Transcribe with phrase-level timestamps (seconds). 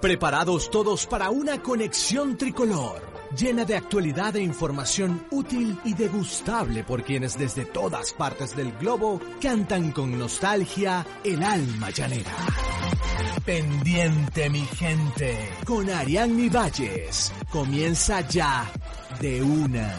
[0.00, 3.00] Preparados todos para una conexión tricolor,
[3.34, 9.18] llena de actualidad e información útil y degustable por quienes desde todas partes del globo
[9.40, 12.30] cantan con nostalgia el alma llanera.
[13.46, 18.70] Pendiente mi gente, con Ariadne Valles, comienza ya
[19.18, 19.96] de una.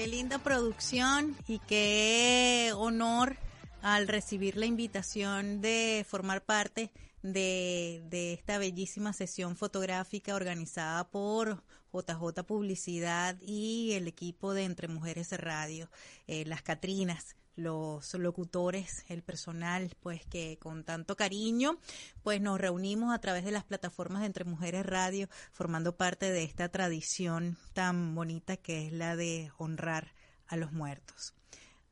[0.00, 3.36] Qué linda producción y qué honor
[3.82, 6.90] al recibir la invitación de formar parte
[7.22, 11.62] de, de, esta bellísima sesión fotográfica organizada por
[11.92, 15.90] JJ Publicidad y el equipo de Entre Mujeres Radio,
[16.26, 21.78] eh, las Catrinas los locutores, el personal, pues que con tanto cariño,
[22.22, 26.42] pues nos reunimos a través de las plataformas de Entre Mujeres Radio, formando parte de
[26.42, 30.12] esta tradición tan bonita que es la de honrar
[30.46, 31.34] a los muertos.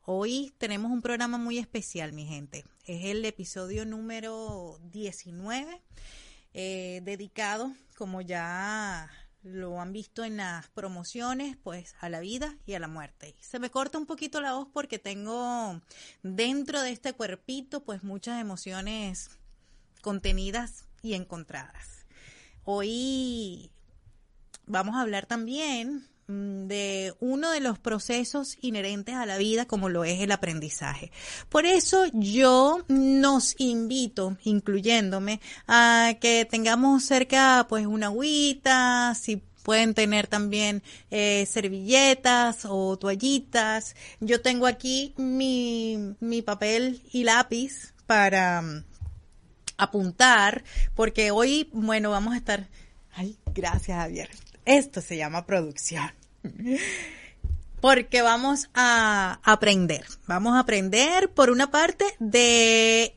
[0.05, 2.65] Hoy tenemos un programa muy especial, mi gente.
[2.85, 5.81] Es el episodio número 19,
[6.55, 9.07] eh, dedicado, como ya
[9.43, 13.35] lo han visto en las promociones, pues a la vida y a la muerte.
[13.39, 15.81] Se me corta un poquito la voz porque tengo
[16.23, 19.29] dentro de este cuerpito pues muchas emociones
[20.01, 22.05] contenidas y encontradas.
[22.63, 23.71] Hoy
[24.65, 30.03] vamos a hablar también de uno de los procesos inherentes a la vida como lo
[30.03, 31.11] es el aprendizaje.
[31.49, 39.93] Por eso yo nos invito, incluyéndome, a que tengamos cerca pues una agüita, si pueden
[39.95, 43.95] tener también eh, servilletas o toallitas.
[44.19, 48.83] Yo tengo aquí mi, mi papel y lápiz para mm,
[49.77, 50.63] apuntar,
[50.93, 52.67] porque hoy, bueno, vamos a estar...
[53.13, 54.29] Ay, gracias Javier.
[54.65, 56.18] Esto se llama producción.
[57.81, 60.05] Porque vamos a aprender.
[60.27, 63.15] Vamos a aprender, por una parte, de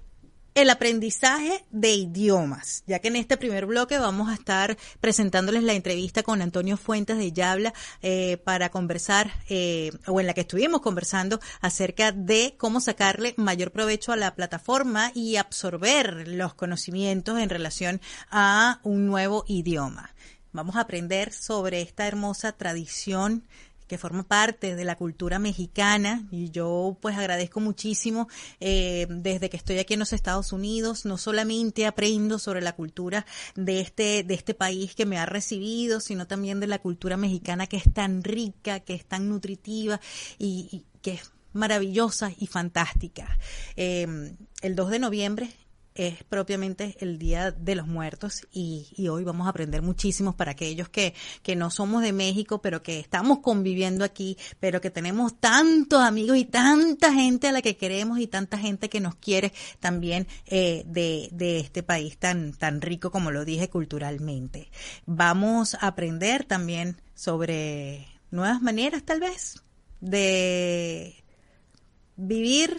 [0.55, 5.73] el aprendizaje de idiomas, ya que en este primer bloque vamos a estar presentándoles la
[5.73, 10.83] entrevista con Antonio Fuentes de Yabla eh, para conversar, eh, o en la que estuvimos
[10.83, 17.49] conversando acerca de cómo sacarle mayor provecho a la plataforma y absorber los conocimientos en
[17.49, 18.01] relación
[18.31, 20.11] a un nuevo idioma.
[20.53, 23.43] Vamos a aprender sobre esta hermosa tradición
[23.89, 28.29] que forma parte de la cultura mexicana y yo pues agradezco muchísimo
[28.61, 33.27] eh, desde que estoy aquí en los Estados Unidos no solamente aprendo sobre la cultura
[33.55, 37.67] de este de este país que me ha recibido sino también de la cultura mexicana
[37.67, 40.01] que es tan rica que es tan nutritiva
[40.39, 41.19] y, que
[41.53, 43.39] maravillosa y fantástica.
[43.77, 45.51] Eh, el 2 de noviembre
[45.95, 50.89] es propiamente el Día de los Muertos y, hoy vamos a aprender muchísimos para aquellos
[50.89, 56.01] que, que no somos de México, pero que estamos conviviendo aquí, pero que tenemos tantos
[56.01, 60.27] amigos y tanta gente a la que queremos y tanta gente que nos quiere también
[60.47, 64.71] eh, de, de este país tan, tan rico como lo dije culturalmente.
[65.07, 69.63] Vamos a aprender también sobre nuevas maneras tal vez
[70.01, 71.23] de
[72.17, 72.77] vivir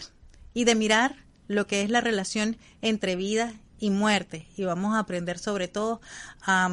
[0.53, 1.15] y de mirar
[1.53, 4.47] lo que es la relación entre vida y muerte.
[4.55, 6.01] Y vamos a aprender sobre todo
[6.41, 6.69] a,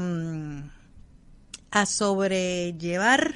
[1.86, 3.34] sobrellevar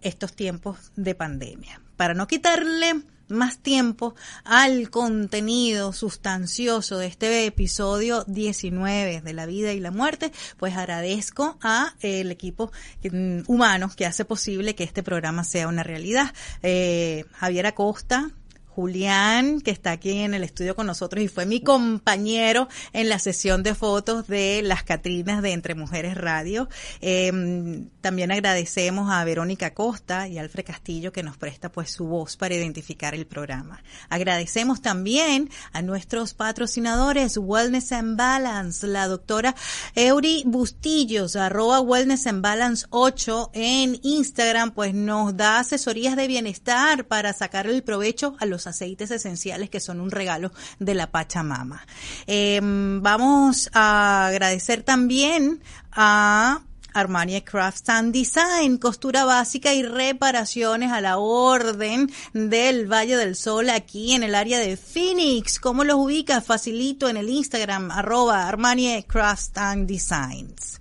[0.00, 1.80] estos tiempos de pandemia.
[1.96, 4.14] Para no quitarle más tiempo
[4.44, 11.58] al contenido sustancioso de este episodio 19 de la vida y la muerte, pues agradezco
[11.60, 16.32] a el equipo mm, humano que hace posible que este programa sea una realidad.
[16.62, 18.30] Eh, Javier Acosta,
[18.78, 23.18] Julián, que está aquí en el estudio con nosotros y fue mi compañero en la
[23.18, 26.68] sesión de fotos de las Catrinas de Entre Mujeres Radio.
[27.00, 32.36] Eh, también agradecemos a Verónica Costa y Alfred Castillo que nos presta pues su voz
[32.36, 33.82] para identificar el programa.
[34.10, 39.56] Agradecemos también a nuestros patrocinadores Wellness and Balance, la doctora
[39.96, 47.08] Eury Bustillos, arroba Wellness and Balance 8 en Instagram, pues nos da asesorías de bienestar
[47.08, 51.86] para sacar el provecho a los aceites esenciales que son un regalo de la Pachamama.
[52.26, 55.60] Eh, vamos a agradecer también
[55.92, 56.60] a
[56.94, 63.70] Armani Crafts and Design, costura básica y reparaciones a la orden del Valle del Sol
[63.70, 65.60] aquí en el área de Phoenix.
[65.60, 66.44] ¿Cómo los ubicas?
[66.44, 70.77] Facilito en el Instagram, arroba Armani Crafts and Designs.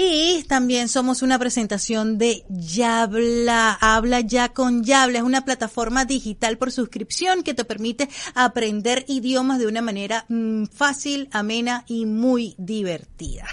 [0.00, 3.76] Y también somos una presentación de Yabla.
[3.80, 5.18] Habla ya con Yabla.
[5.18, 10.66] Es una plataforma digital por suscripción que te permite aprender idiomas de una manera mmm,
[10.66, 13.44] fácil, amena y muy divertida.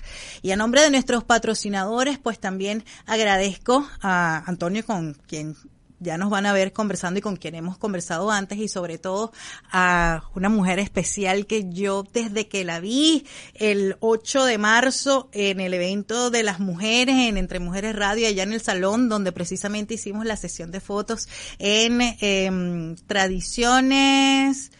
[0.43, 5.55] Y a nombre de nuestros patrocinadores, pues también agradezco a Antonio con quien
[5.99, 9.31] ya nos van a ver conversando y con quien hemos conversado antes y sobre todo
[9.71, 15.59] a una mujer especial que yo desde que la vi el 8 de marzo en
[15.59, 19.93] el evento de las mujeres en Entre Mujeres Radio allá en el salón donde precisamente
[19.93, 24.71] hicimos la sesión de fotos en eh, tradiciones,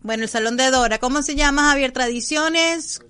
[0.00, 1.92] bueno, el salón de Dora, ¿cómo se llama Javier?
[1.92, 3.00] Tradiciones,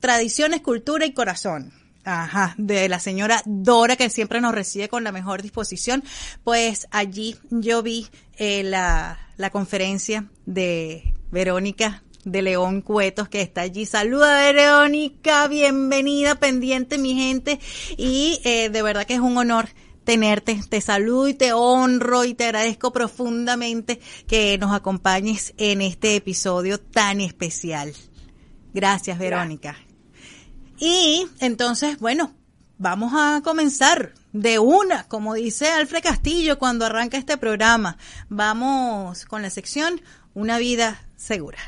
[0.00, 5.12] tradiciones, cultura y corazón Ajá, de la señora Dora, que siempre nos recibe con la
[5.12, 6.04] mejor disposición.
[6.42, 13.62] Pues allí yo vi eh, la, la conferencia de Verónica de León Cuetos que está
[13.62, 13.86] allí.
[13.86, 17.58] Saluda Verónica, bienvenida, pendiente mi gente.
[17.96, 19.68] Y eh, de verdad que es un honor
[20.04, 20.60] tenerte.
[20.68, 26.78] Te saludo y te honro y te agradezco profundamente que nos acompañes en este episodio
[26.78, 27.92] tan especial.
[28.72, 29.76] Gracias, Verónica.
[30.78, 32.32] Y entonces, bueno,
[32.78, 37.96] vamos a comenzar de una, como dice Alfred Castillo cuando arranca este programa.
[38.28, 40.00] Vamos con la sección
[40.34, 41.58] Una vida segura.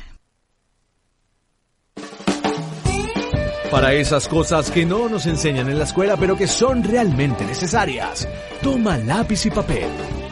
[3.71, 8.27] Para esas cosas que no nos enseñan en la escuela, pero que son realmente necesarias,
[8.61, 9.89] toma lápiz y papel.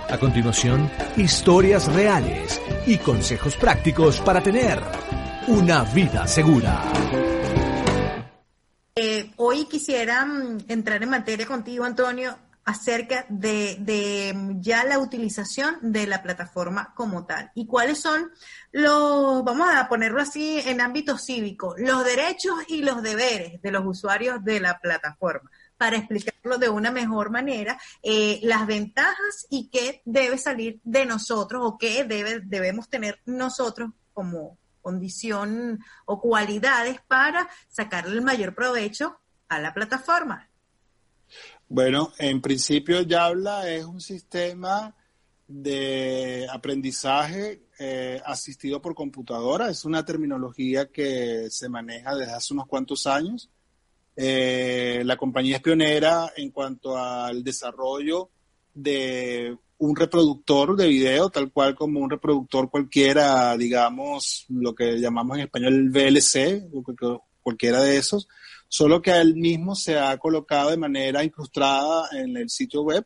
[0.09, 4.79] A continuación, historias reales y consejos prácticos para tener
[5.47, 6.81] una vida segura.
[8.97, 15.75] Eh, hoy quisiera mm, entrar en materia contigo, Antonio, acerca de, mm, ya la utilización
[15.81, 17.51] de la plataforma como tal.
[17.55, 18.31] Y cuáles son
[18.71, 23.85] los, vamos a ponerlo así en ámbito cívico, los derechos y los deberes de los
[23.85, 30.01] usuarios de la plataforma para explicarlo de una mejor manera, eh, las ventajas y qué
[30.05, 37.49] debe salir de nosotros o qué debe, debemos tener nosotros como, condición o cualidades para
[37.69, 39.17] sacarle el mayor provecho
[39.49, 40.47] a la plataforma?
[41.67, 44.95] Bueno, en principio Yabla es un sistema
[45.47, 49.71] de aprendizaje eh, asistido por computadora.
[49.71, 53.49] Es una terminología que se maneja desde hace unos cuantos años.
[54.15, 58.29] Eh, la compañía es pionera en cuanto al desarrollo
[58.75, 65.37] de un reproductor de video, tal cual como un reproductor cualquiera, digamos, lo que llamamos
[65.37, 66.69] en español VLC,
[67.41, 68.27] cualquiera de esos,
[68.67, 73.05] solo que él mismo se ha colocado de manera incrustada en el sitio web.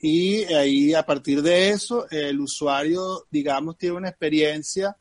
[0.00, 4.96] Y ahí a partir de eso el usuario, digamos, tiene una experiencia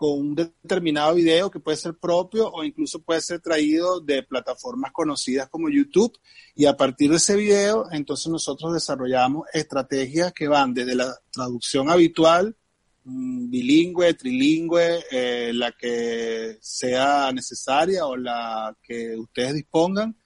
[0.00, 4.92] con un determinado video que puede ser propio o incluso puede ser traído de plataformas
[4.92, 6.18] conocidas como YouTube.
[6.54, 11.90] Y a partir de ese video, entonces nosotros desarrollamos estrategias que van desde la traducción
[11.90, 12.56] habitual,
[13.04, 20.16] mm, bilingüe, trilingüe, eh, la que sea necesaria o la que ustedes dispongan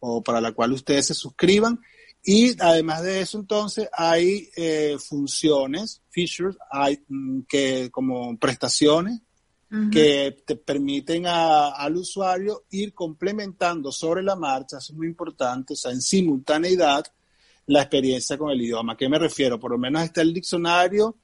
[0.00, 1.80] o para la cual ustedes se suscriban.
[2.24, 9.20] Y además de eso, entonces, hay eh, funciones, features, hay, mm, que como prestaciones
[9.90, 15.76] que te permiten al usuario ir complementando sobre la marcha, eso es muy importante, o
[15.76, 17.06] sea, en simultaneidad,
[17.68, 18.92] la experiencia con el idioma.
[18.92, 19.58] ¿A qué me refiero?
[19.58, 21.16] Por lo menos está el diccionario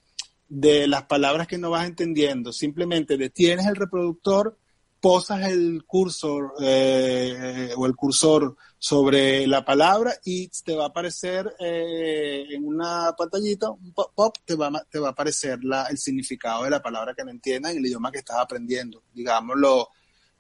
[0.49, 2.51] de las palabras que no vas entendiendo.
[2.53, 4.57] Simplemente detienes el reproductor,
[4.99, 11.53] posas el cursor eh, o el cursor sobre la palabra y te va a aparecer
[11.59, 16.65] eh, en una pantallita, un pop, te va, te va a aparecer la, el significado
[16.65, 19.03] de la palabra que no entiendas en el idioma que estás aprendiendo.
[19.13, 19.89] Digámoslo,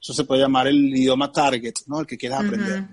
[0.00, 2.00] eso se puede llamar el idioma target, ¿no?
[2.00, 2.84] El que quieras aprender.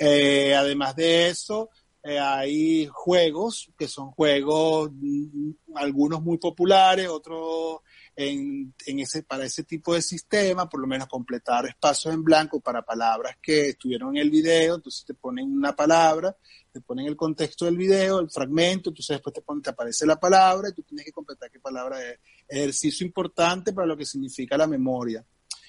[0.00, 1.68] Eh, además de eso,
[2.02, 7.80] hay juegos que son juegos, mm, algunos muy populares, otros
[8.20, 12.82] en, ese, para ese tipo de sistema, por lo menos completar espacios en blanco para
[12.82, 16.36] palabras que estuvieron en el video, entonces te ponen una palabra,
[16.72, 20.68] te ponen el contexto del video, el fragmento, entonces después te, te aparece la palabra
[20.68, 22.18] y tú tienes que completar qué palabra es.
[22.48, 25.24] Ejercicio importante para lo que significa la memoria.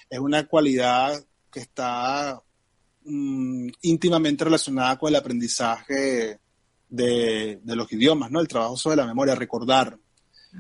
[0.10, 2.42] Es una cualidad que está
[3.04, 6.40] mm, íntimamente relacionada con el aprendizaje
[6.90, 8.40] de, de los idiomas, ¿no?
[8.40, 10.00] El trabajo sobre la memoria, recordar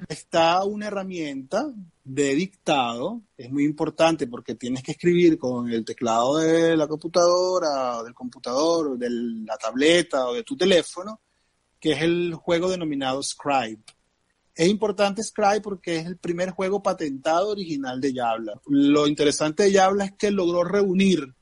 [0.07, 1.71] está una herramienta
[2.03, 8.03] de dictado, es muy importante porque tienes que escribir con el teclado de la computadora,
[8.03, 11.19] del computador, de la tableta o de tu teléfono,
[11.79, 13.79] que es el juego denominado Scribe.
[14.55, 18.59] Es importante Scribe porque es el primer juego patentado original de Yabla.
[18.67, 21.33] Lo interesante de Yabla es que logró reunir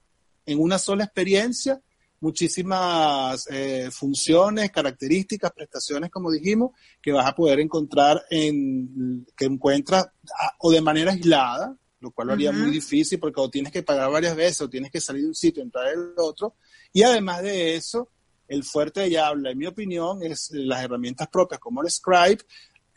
[0.45, 1.81] en una sola experiencia
[2.19, 6.71] muchísimas eh, funciones, características, prestaciones, como dijimos,
[7.01, 12.27] que vas a poder encontrar en, que encuentras ah, o de manera aislada, lo cual
[12.27, 15.24] lo haría muy difícil porque o tienes que pagar varias veces o tienes que salir
[15.24, 16.55] de un sitio, entrar en el otro.
[16.93, 18.09] Y además de eso,
[18.47, 22.39] el fuerte de Yabla, en mi opinión, es las herramientas propias como el Scribe,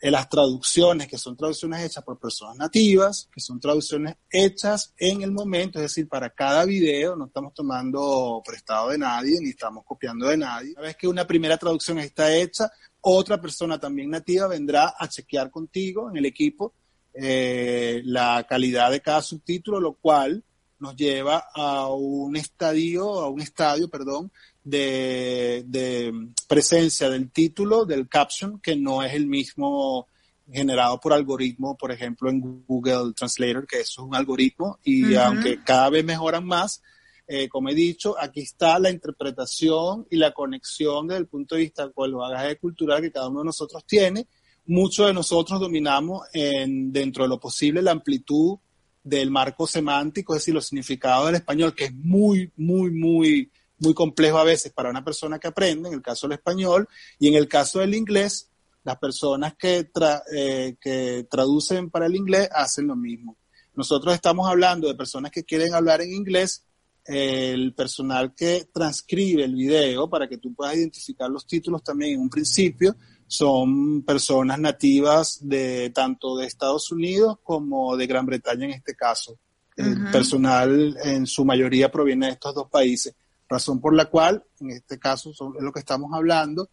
[0.09, 5.31] las traducciones, que son traducciones hechas por personas nativas, que son traducciones hechas en el
[5.31, 10.27] momento, es decir, para cada video, no estamos tomando prestado de nadie, ni estamos copiando
[10.27, 10.71] de nadie.
[10.71, 15.51] Una vez que una primera traducción está hecha, otra persona también nativa vendrá a chequear
[15.51, 16.73] contigo en el equipo
[17.13, 20.43] eh, la calidad de cada subtítulo, lo cual
[20.79, 24.31] nos lleva a un estadio, a un estadio, perdón,
[24.63, 26.13] de,
[26.47, 30.07] presencia del título, del caption, que no es el mismo
[30.51, 35.63] generado por algoritmo, por ejemplo, en Google Translator, que eso es un algoritmo, y aunque
[35.63, 36.81] cada vez mejoran más,
[37.27, 41.61] eh, como he dicho, aquí está la interpretación y la conexión desde el punto de
[41.61, 44.27] vista con el bagaje cultural que cada uno de nosotros tiene.
[44.65, 48.57] Muchos de nosotros dominamos en, dentro de lo posible la amplitud
[49.01, 53.49] del marco semántico, es decir, los significados del español, que es muy, muy, muy
[53.81, 56.87] muy complejo a veces para una persona que aprende, en el caso del español,
[57.19, 58.49] y en el caso del inglés,
[58.83, 59.89] las personas que,
[60.33, 63.37] eh, que traducen para el inglés hacen lo mismo.
[63.75, 66.65] Nosotros estamos hablando de personas que quieren hablar en inglés,
[67.05, 72.21] el personal que transcribe el video para que tú puedas identificar los títulos también en
[72.21, 72.95] un principio
[73.25, 79.39] son personas nativas de tanto de Estados Unidos como de Gran Bretaña en este caso.
[79.75, 83.15] El personal en su mayoría proviene de estos dos países
[83.51, 86.69] razón por la cual, en este caso es lo que estamos hablando,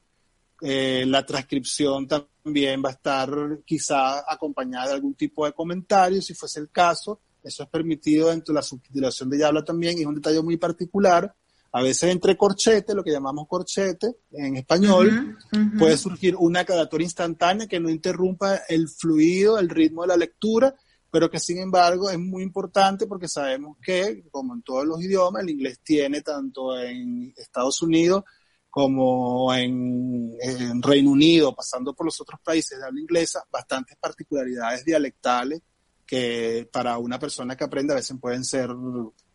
[0.61, 3.31] eh, la transcripción también va a estar
[3.65, 7.21] quizá acompañada de algún tipo de comentario, si fuese el caso.
[7.43, 10.57] Eso es permitido dentro de la subtitulación de Yabla también, y es un detalle muy
[10.57, 11.33] particular.
[11.71, 15.37] A veces entre corchete, lo que llamamos corchete en español,
[15.79, 20.75] puede surgir una cadatoria instantánea que no interrumpa el fluido, el ritmo de la lectura,
[21.11, 25.43] pero que sin embargo es muy importante porque sabemos que, como en todos los idiomas,
[25.43, 28.25] el inglés tiene tanto en Estados Unidos
[28.71, 30.37] como en,
[30.83, 35.63] Reino Unido, pasando por los otros países de habla inglesa, bastantes particularidades dialectales
[36.07, 38.71] que para una persona que aprende a veces pueden ser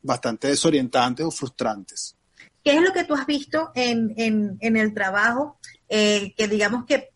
[0.02, 2.16] bastante desorientantes o frustrantes.
[2.64, 7.13] ¿Qué es lo que tú has visto en, en, el trabajo eh, que digamos que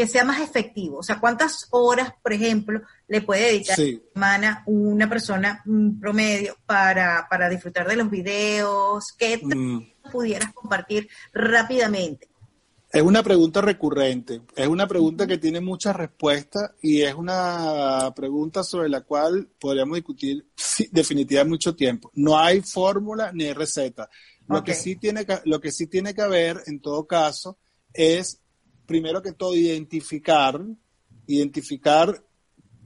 [0.00, 0.98] que, sea más efectivo?
[0.98, 4.02] O sea, ¿cuántas horas, por ejemplo, le puede dedicar sí.
[4.12, 5.62] semana una persona
[6.00, 9.12] promedio para, disfrutar de los videos?
[9.18, 10.10] ¿Qué mm.
[10.10, 12.30] pudieras compartir rápidamente?
[12.92, 18.64] Es una pregunta recurrente, es una pregunta que tiene muchas respuestas y es una pregunta
[18.64, 20.44] sobre la cual podríamos discutir
[20.90, 22.10] definitivamente mucho tiempo.
[22.14, 24.10] No hay fórmula ni receta.
[24.48, 27.58] Lo, que sí tiene que, lo que sí tiene que haber, en todo caso,
[27.92, 28.39] es,
[28.90, 30.60] primero que todo, identificar,
[31.28, 32.24] identificar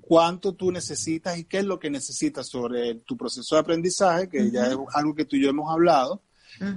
[0.02, 4.50] cuánto tú necesitas y qué es lo que necesitas sobre tu proceso de aprendizaje, que
[4.50, 6.22] ya es algo que tú y yo hemos hablado.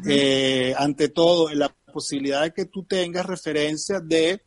[0.07, 4.43] Eh, ante todo, la posibilidad de que tú tengas referencias de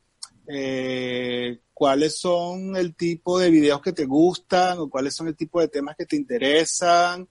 [0.46, 5.60] eh, cuáles son el tipo de videos que te gustan o cuáles son el tipo
[5.60, 7.28] de temas que te interesan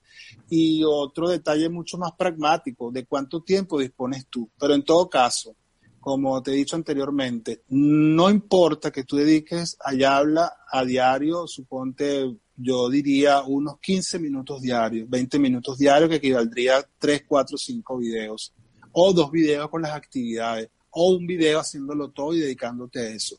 [0.48, 4.48] y otro detalle mucho más pragmático de cuánto tiempo dispones tú.
[4.56, 5.56] Pero en todo caso,
[6.00, 12.36] como te he dicho anteriormente, no importa que tú dediques a habla a diario, suponte,
[12.56, 17.98] yo diría unos 15 minutos diarios, 20 minutos diarios, que equivaldría a 3, 4, 5
[17.98, 18.54] videos,
[18.92, 23.36] o dos videos con las actividades, o un video haciéndolo todo y dedicándote a eso.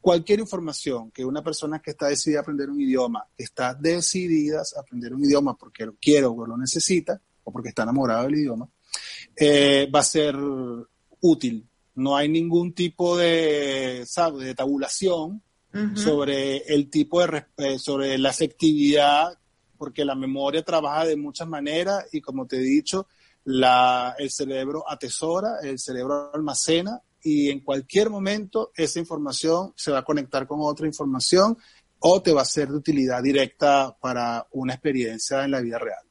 [0.00, 4.60] Cualquier información que una persona que está decidida a aprender un idioma, que está decidida
[4.60, 8.34] a aprender un idioma porque lo quiere o lo necesita, o porque está enamorado del
[8.34, 8.68] idioma,
[9.36, 10.36] eh, va a ser
[11.20, 14.04] útil no hay ningún tipo de,
[14.38, 15.42] de tabulación
[15.94, 19.38] sobre el tipo de, eh, sobre la efectividad,
[19.78, 23.08] porque la memoria trabaja de muchas maneras y como te he dicho,
[23.44, 30.00] la, el cerebro atesora, el cerebro almacena y en cualquier momento esa información se va
[30.00, 31.56] a conectar con otra información
[32.00, 36.04] o te va a ser de utilidad directa para una experiencia en la vida real.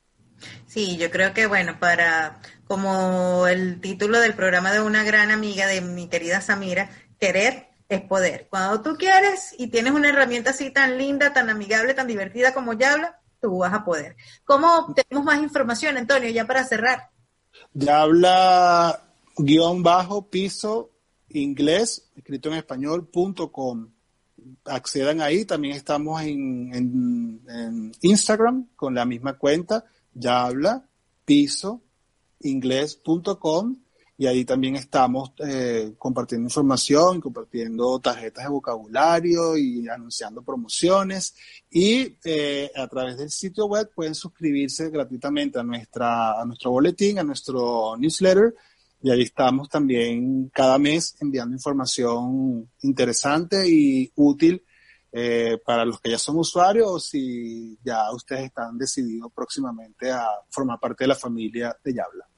[0.66, 5.68] Sí, yo creo que bueno, para como el título del programa de una gran amiga
[5.68, 8.48] de mi querida Samira, querer es poder.
[8.50, 12.72] Cuando tú quieres y tienes una herramienta así tan linda, tan amigable, tan divertida como
[12.72, 14.16] Yabla, tú vas a poder.
[14.46, 17.10] ¿Cómo tenemos más información, Antonio, ya para cerrar?
[17.74, 19.04] Yabla
[19.36, 20.92] guion bajo piso
[21.28, 23.90] inglés, escrito en español, punto com.
[24.64, 30.86] Accedan ahí, también estamos en, en Instagram con la misma cuenta ya habla
[31.26, 31.82] piso
[32.44, 33.78] inglés.com
[34.22, 41.34] y ahí también estamos eh, compartiendo información, compartiendo tarjetas de vocabulario y anunciando promociones.
[41.72, 47.18] Y eh, a través del sitio web pueden suscribirse gratuitamente a, nuestra, a nuestro boletín,
[47.18, 48.54] a nuestro newsletter.
[49.02, 54.64] Y ahí estamos también cada mes enviando información interesante y útil
[55.12, 60.28] eh, para los que ya son usuarios o si ya ustedes están decididos próximamente a
[60.52, 62.31] formar parte de la familia de Yabla.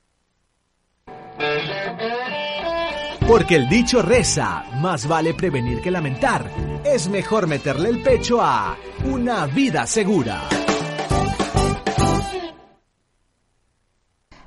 [3.28, 6.52] Porque el dicho reza, más vale prevenir que lamentar.
[6.84, 10.42] Es mejor meterle el pecho a una vida segura.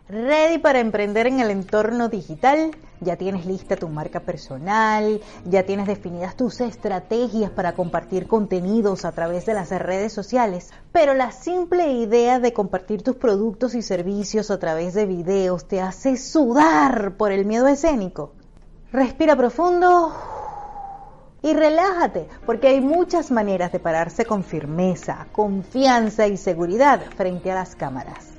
[0.09, 5.89] Ready para emprender en el entorno digital ya tienes lista tu marca personal, ya tienes
[5.89, 11.93] definidas tus estrategias para compartir contenidos a través de las redes sociales, pero la simple
[11.93, 17.33] idea de compartir tus productos y servicios a través de videos te hace sudar por
[17.33, 18.33] el miedo escénico.
[18.93, 20.15] Respira profundo
[21.43, 27.57] y relájate, porque hay muchas maneras de pararse con firmeza, confianza y seguridad frente a
[27.57, 28.36] las cámaras.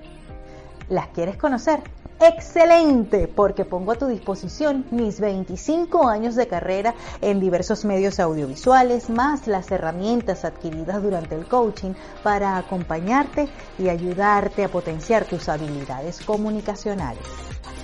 [0.89, 1.81] ¿Las quieres conocer?
[2.19, 9.09] excelente porque pongo a tu disposición mis 25 años de carrera en diversos medios audiovisuales,
[9.09, 16.19] más las herramientas adquiridas durante el coaching para acompañarte y ayudarte a potenciar tus habilidades
[16.25, 17.23] comunicacionales.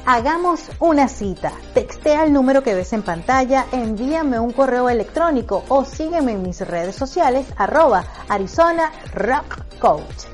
[0.06, 1.54] Hagamos una cita.
[1.74, 6.60] Textea el número que ves en pantalla, envíame un correo electrónico o sígueme en mis
[6.60, 10.34] redes sociales arroba Arizona Rock Coach.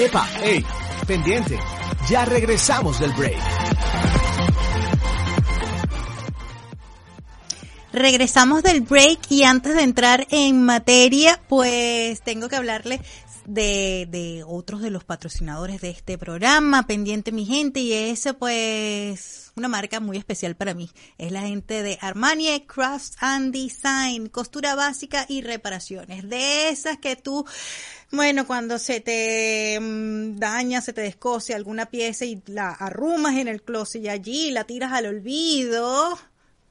[0.00, 0.64] Epa, hey
[1.06, 1.58] pendiente.
[2.08, 3.36] Ya regresamos del break.
[7.92, 13.00] Regresamos del break y antes de entrar en materia, pues tengo que hablarle
[13.52, 19.52] de, de otros de los patrocinadores de este programa, pendiente mi gente, y es pues
[19.56, 20.90] una marca muy especial para mí.
[21.18, 26.28] Es la gente de Armani Crafts and Design, costura básica y reparaciones.
[26.28, 27.44] De esas que tú
[28.12, 33.46] bueno, cuando se te mm, daña, se te descose alguna pieza y la arrumas en
[33.46, 36.18] el closet y allí la tiras al olvido,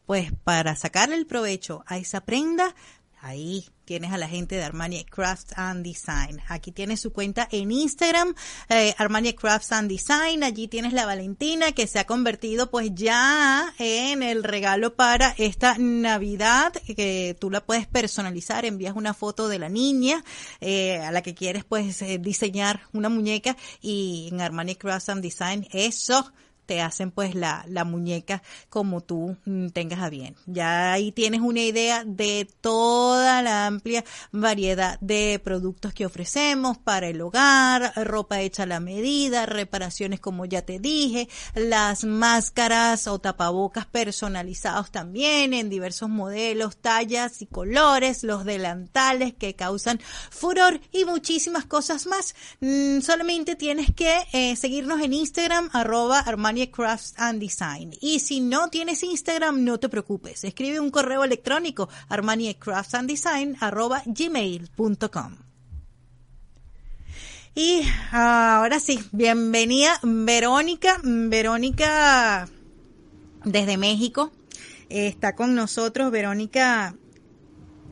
[0.05, 2.75] pues para sacarle el provecho a esa prenda,
[3.21, 6.41] Ahí tienes a la gente de Armani Crafts and Design.
[6.47, 8.33] Aquí tienes su cuenta en Instagram,
[8.69, 10.43] eh, Armani Crafts and Design.
[10.43, 15.75] Allí tienes la Valentina que se ha convertido pues ya en el regalo para esta
[15.77, 18.63] Navidad que tú la puedes personalizar.
[18.63, 20.23] Envías una foto de la niña
[20.61, 25.21] eh, a la que quieres pues eh, diseñar una muñeca y en Armani Crafts and
[25.21, 26.31] Design eso
[26.69, 30.35] te hacen pues la, la muñeca como tú mm, tengas a bien.
[30.45, 37.07] Ya ahí tienes una idea de toda la amplia variedad de productos que ofrecemos para
[37.07, 43.17] el hogar, ropa hecha a la medida, reparaciones como ya te dije, las máscaras o
[43.17, 51.05] tapabocas personalizados también en diversos modelos, tallas y colores, los delantales que causan furor y
[51.05, 52.35] muchísimas cosas más.
[52.59, 57.93] Mm, solamente tienes que eh, seguirnos en Instagram arroba Armani Crafts and Design.
[58.01, 60.43] Y si no tienes Instagram, no te preocupes.
[60.43, 65.37] Escribe un correo electrónico Armani Crafts and Design arroba gmail.com.
[67.55, 70.99] Y ahora sí, bienvenida Verónica.
[71.03, 72.47] Verónica
[73.43, 74.31] desde México.
[74.89, 76.95] Está con nosotros Verónica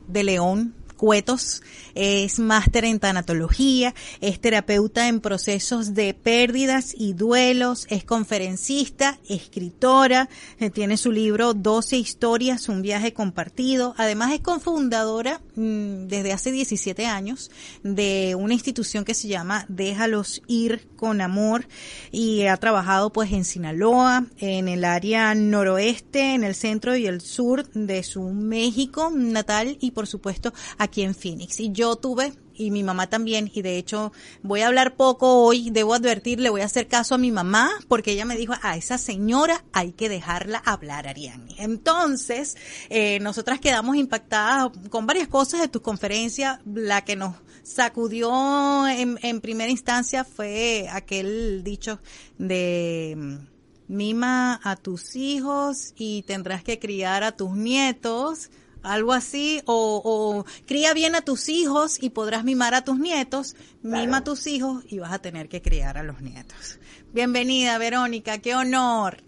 [0.06, 1.62] de León, Cuetos
[1.98, 10.28] es máster en tanatología, es terapeuta en procesos de pérdidas y duelos, es conferencista, escritora,
[10.60, 13.94] eh, tiene su libro 12 historias, un viaje compartido.
[13.96, 17.50] Además es cofundadora mm, desde hace 17 años
[17.82, 21.66] de una institución que se llama Déjalos ir con amor
[22.12, 27.20] y ha trabajado pues en Sinaloa, en el área noroeste, en el centro y el
[27.20, 31.58] sur de su México natal y por supuesto aquí en Phoenix.
[31.58, 35.70] Y yo tuve y mi mamá también, y de hecho voy a hablar poco hoy,
[35.70, 38.76] debo advertir, le voy a hacer caso a mi mamá, porque ella me dijo, a
[38.76, 41.54] esa señora hay que dejarla hablar, Ariani.
[41.58, 42.56] Entonces,
[42.90, 49.18] eh, nosotras quedamos impactadas con varias cosas de tu conferencia, la que nos sacudió en,
[49.22, 52.00] en primera instancia fue aquel dicho
[52.38, 53.38] de
[53.86, 58.50] mima a tus hijos y tendrás que criar a tus nietos
[58.82, 64.18] algo así, o, cría bien a tus hijos y podrás mimar a tus nietos, mima
[64.18, 66.78] a tus hijos y vas a tener que criar a los nietos.
[67.12, 69.18] Bienvenida, Verónica, qué honor.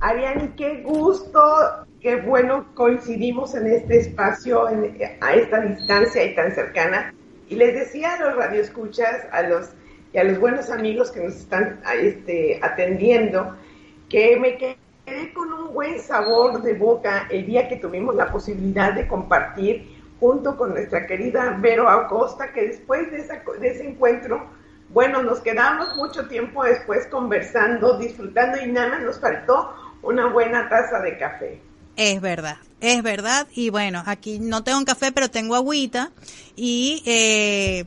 [0.00, 1.40] Ariani, qué gusto,
[2.00, 4.66] qué bueno coincidimos en este espacio,
[5.20, 7.14] a esta distancia y tan cercana.
[7.48, 9.70] Y les decía a los radioescuchas, a los
[10.12, 13.56] y a los buenos amigos que nos están este, atendiendo,
[14.08, 15.47] que me quedé con
[15.78, 19.88] buen sabor de boca el día que tuvimos la posibilidad de compartir
[20.18, 23.18] junto con nuestra querida Vero Acosta, que después de,
[23.60, 24.44] de ese encuentro,
[24.88, 30.68] bueno, nos quedamos mucho tiempo después conversando, disfrutando y nada más nos faltó una buena
[30.68, 31.60] taza de café.
[31.94, 33.46] Es verdad, es verdad.
[33.54, 36.10] Y bueno, aquí no tengo un café, pero tengo agüita.
[36.56, 37.84] Y eh,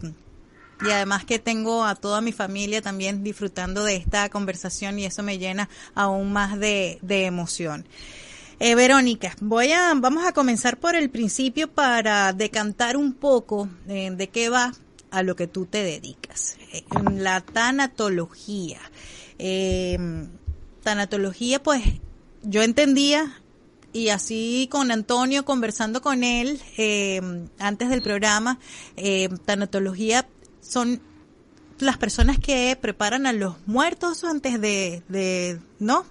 [0.82, 5.24] y además que tengo a toda mi familia también disfrutando de esta conversación y eso
[5.24, 7.86] me llena aún más de, emoción.
[8.60, 14.12] Eh, Verónica, voy a, vamos a comenzar por el principio para decantar un poco eh,
[14.12, 14.74] de qué va
[15.12, 16.58] a lo que tú te dedicas.
[17.14, 18.80] La tanatología.
[20.84, 21.84] tanatología, pues
[22.44, 23.42] yo entendía
[23.94, 26.62] y así con Antonio conversando con él
[27.60, 28.58] antes del programa,
[29.46, 30.28] tanatología
[30.62, 31.02] son
[31.80, 36.06] las personas que preparan a los muertos antes de, ¿no?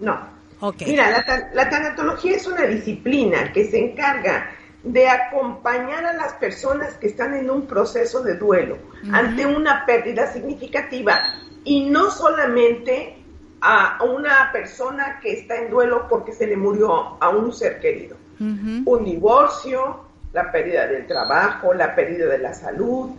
[0.00, 0.38] No.
[0.60, 0.88] Okay.
[0.88, 4.50] Mira, la, tanatología es una disciplina que se encarga
[4.82, 8.78] de acompañar a las personas que están en un proceso de duelo
[9.12, 11.20] ante una pérdida significativa
[11.62, 13.18] y no solamente
[13.60, 18.16] a una persona que está en duelo porque se le murió a un ser querido.
[18.40, 23.10] Un divorcio, la pérdida del trabajo, la pérdida de la salud,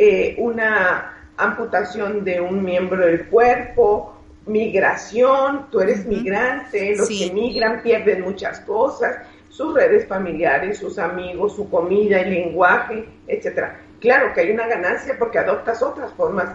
[0.00, 7.82] eh, una amputación de un miembro del cuerpo, migración, tú eres migrante, los que migran
[7.82, 9.16] pierden muchas cosas,
[9.48, 13.80] sus redes familiares, sus amigos, su comida, el lenguaje, etcétera.
[13.98, 16.48] Claro que hay una ganancia porque adoptas otras formas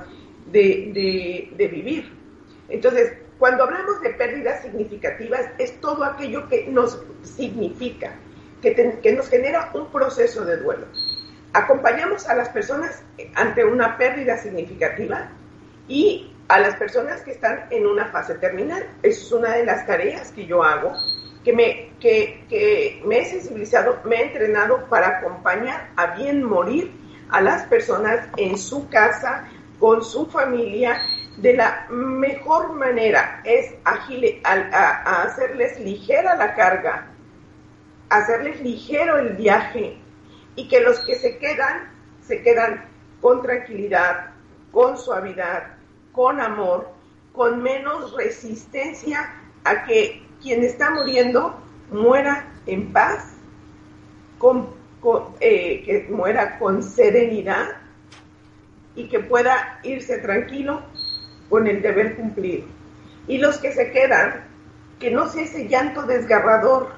[0.49, 2.13] de, vivir.
[2.69, 8.13] Entonces, cuando hablamos de pérdidas significativas, es todo aquello que nos significa,
[8.61, 10.85] que, que nos genera un proceso de duelo.
[11.53, 13.03] Acompañamos a las personas
[13.35, 15.29] ante una pérdida significativa
[15.87, 18.83] y a las personas que están en una fase terminal.
[19.03, 20.93] Es una de las tareas que yo hago,
[21.43, 26.91] que me, que, me he sensibilizado, me he entrenado para acompañar a bien morir
[27.29, 29.47] a las personas en su casa,
[29.79, 30.99] con su familia,
[31.37, 37.07] de la mejor manera es agile, a hacerles ligera la carga,
[38.09, 40.02] hacerles ligero el viaje
[40.55, 42.85] y que los que se quedan, se quedan
[43.21, 44.31] con tranquilidad,
[44.71, 45.75] con suavidad,
[46.11, 46.89] con amor,
[47.31, 51.55] con menos resistencia a que quien está muriendo
[51.91, 53.33] muera en paz,
[54.37, 54.69] con,
[55.39, 57.69] eh, que muera con serenidad
[58.95, 60.83] y que pueda irse tranquilo
[61.49, 62.65] con el deber cumplido.
[63.27, 64.45] Y los que se quedan,
[64.99, 66.91] que no sea ese llanto desgarrador,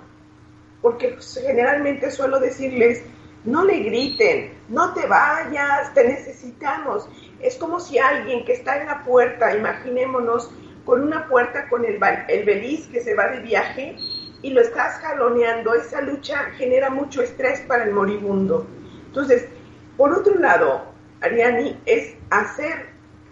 [0.81, 3.03] porque generalmente suelo decirles,
[3.45, 7.07] no le griten, no te vayas, te necesitamos.
[7.39, 10.51] Es como si alguien que está en la puerta, imaginémonos,
[10.83, 13.97] con una puerta con el, el beliz que se va de viaje
[14.41, 18.67] y lo estás jaloneando, esa lucha genera mucho estrés para el moribundo.
[19.07, 19.47] Entonces,
[19.97, 20.85] por otro lado,
[21.21, 22.87] Ariani, es hacer,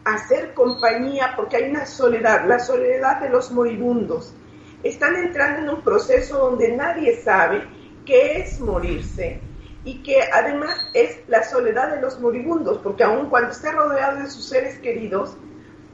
[0.05, 4.33] hacer compañía, porque hay una soledad, la soledad de los moribundos.
[4.83, 7.63] Están entrando en un proceso donde nadie sabe
[8.05, 9.39] qué es morirse
[9.85, 14.29] y que además es la soledad de los moribundos, porque aun cuando esté rodeado de
[14.29, 15.35] sus seres queridos,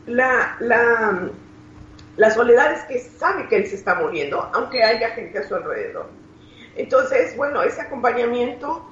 [0.06, 1.30] la, la,
[2.18, 5.56] la soledad es que sabe que él se está muriendo, aunque haya gente a su
[5.56, 6.08] alrededor.
[6.76, 8.86] Entonces, bueno, ese acompañamiento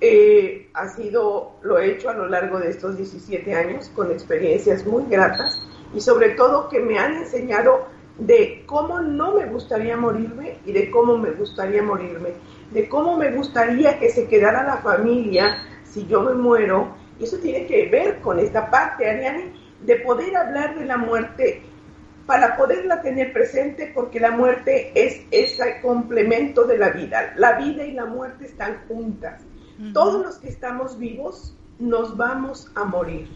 [0.00, 4.84] eh, ha sido, lo he hecho a lo largo de estos 17 años con experiencias
[4.84, 5.62] muy gratas
[5.94, 7.86] y sobre todo que me han enseñado
[8.18, 12.30] de cómo no me gustaría morirme y de cómo me gustaría morirme
[12.70, 16.94] de cómo me gustaría que se quedara la familia si yo me muero.
[17.18, 19.52] Y eso tiene que ver con esta parte, Ariane,
[19.82, 21.62] de poder hablar de la muerte
[22.26, 27.34] para poderla tener presente porque la muerte es ese complemento de la vida.
[27.36, 29.42] La vida y la muerte están juntas.
[29.92, 33.28] Todos los que estamos vivos nos vamos a morir.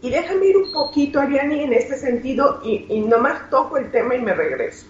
[0.00, 4.16] Y déjame ir un poquito, Ariane, en este sentido y, y nomás toco el tema
[4.16, 4.86] y me regreso.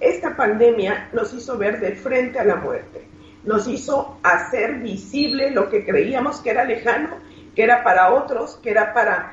[0.00, 3.06] Esta pandemia nos hizo ver de frente a la muerte,
[3.44, 7.16] nos hizo hacer visible lo que creíamos que era lejano,
[7.54, 9.32] que era para otros, que era para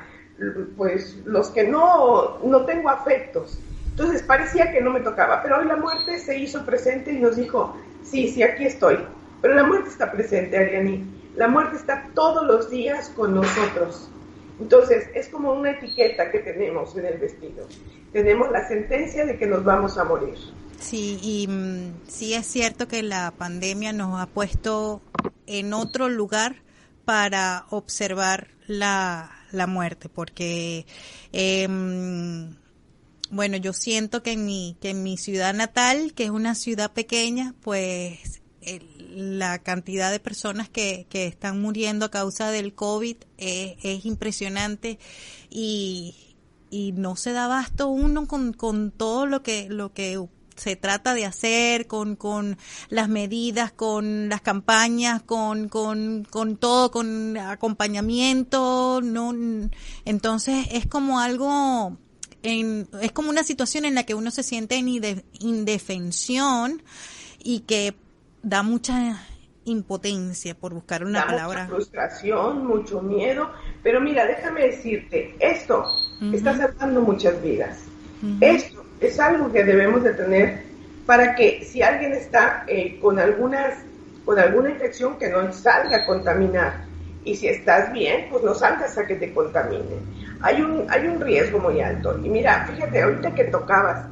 [0.76, 3.58] pues los que no, no tengo afectos.
[3.90, 7.36] Entonces parecía que no me tocaba, pero hoy la muerte se hizo presente y nos
[7.36, 8.98] dijo, sí, sí, aquí estoy.
[9.40, 11.04] Pero la muerte está presente, Ariani.
[11.36, 14.10] La muerte está todos los días con nosotros.
[14.60, 17.66] Entonces, es como una etiqueta que tenemos en el vestido.
[18.12, 20.36] Tenemos la sentencia de que nos vamos a morir.
[20.78, 25.02] Sí, y mm, sí es cierto que la pandemia nos ha puesto
[25.46, 26.56] en otro lugar
[27.04, 30.86] para observar la, la muerte, porque,
[31.32, 32.54] em,
[33.30, 36.92] bueno, yo siento que en, mi, que en mi ciudad natal, que es una ciudad
[36.92, 38.42] pequeña, pues
[39.14, 44.98] la cantidad de personas que, que están muriendo a causa del COVID es, impresionante
[45.50, 46.14] y,
[46.70, 50.18] y no se da abasto uno con, con todo lo que, lo que
[50.56, 56.90] se trata de hacer, con, con las medidas, con las campañas, con, con, con todo,
[56.90, 59.34] con acompañamiento, no,
[60.04, 61.96] entonces es como algo,
[62.42, 64.88] en, es como una situación en la que uno se siente en
[65.40, 66.82] indefensión
[67.42, 67.94] y que
[68.44, 69.16] da mucha
[69.64, 71.64] impotencia por buscar una da palabra.
[71.64, 73.50] Mucha frustración, mucho miedo,
[73.82, 75.86] pero mira, déjame decirte, esto
[76.32, 77.84] está salvando muchas vidas.
[78.40, 80.62] Esto es algo que debemos de tener
[81.06, 83.74] para que si alguien está eh, con algunas
[84.24, 86.84] con alguna infección que no salga a contaminar.
[87.24, 89.96] Y si estás bien pues no salgas a que te contamine.
[90.40, 92.18] Hay un hay un riesgo muy alto.
[92.22, 94.06] Y mira fíjate ahorita que tocabas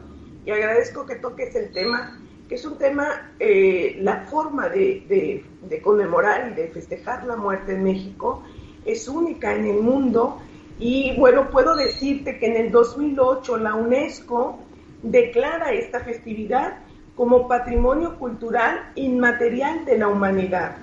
[0.45, 2.18] y agradezco que toques el tema
[2.52, 7.84] es un tema eh, la forma de, de, conmemorar y de festejar la muerte en
[7.84, 8.42] México
[8.84, 10.38] es única en el mundo
[10.78, 14.58] y bueno puedo decirte que en el 2008 la UNESCO
[15.02, 16.78] declara esta festividad
[17.16, 20.76] como patrimonio cultural inmaterial de la humanidad.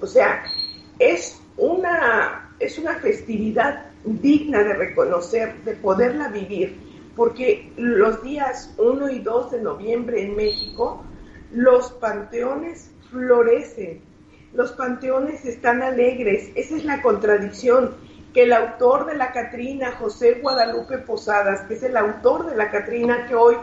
[0.00, 0.44] O sea,
[0.98, 6.76] es una, es una festividad digna de reconocer, de poderla vivir,
[7.16, 11.02] porque los días 1 y 2 de noviembre en México,
[11.54, 14.00] los panteones florecen,
[14.54, 17.94] los panteones están alegres, esa es la contradicción
[18.32, 22.72] que el autor de la Catrina, José Guadalupe Posadas, que es el autor de la
[22.72, 23.54] Catrina que hoy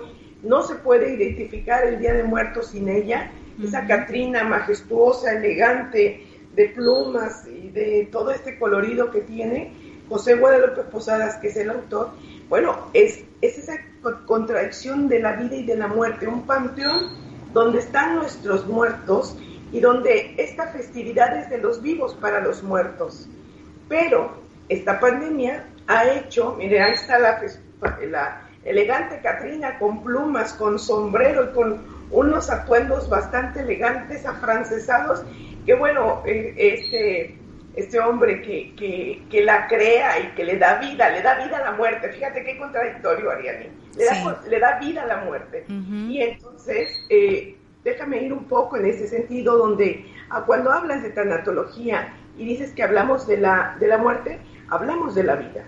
[0.42, 3.30] no se puede identificar el Día de Muertos sin ella,
[3.62, 6.26] esa Catrina majestuosa, elegante,
[6.56, 9.74] de plumas y de todo este colorido que tiene,
[10.08, 12.12] José Guadalupe Posadas, que es el autor,
[12.48, 13.74] bueno, es, es esa
[14.26, 19.38] contradicción de la vida y de la muerte, un panteón donde están nuestros muertos
[19.72, 23.28] y donde esta festividad es de los vivos para los muertos.
[23.88, 24.32] Pero
[24.70, 27.42] esta pandemia ha hecho, mire, ahí está la,
[28.10, 35.24] la elegante Catrina con plumas, con sombrero y con unos atuendos bastante elegantes, afrancesados,
[35.66, 37.38] que bueno, eh, este,
[37.76, 41.58] este hombre que, que, que, la crea y que le da vida, le da vida
[41.58, 42.12] a la muerte.
[42.12, 43.68] Fíjate qué contradictorio, Ariani.
[43.98, 45.66] Le, da, le da vida a la muerte.
[45.68, 51.10] Y entonces, eh, déjame ir un poco en ese sentido, donde a cuando hablas de
[51.12, 55.66] tanatología y dices que hablamos de la, de la muerte, hablamos de la vida.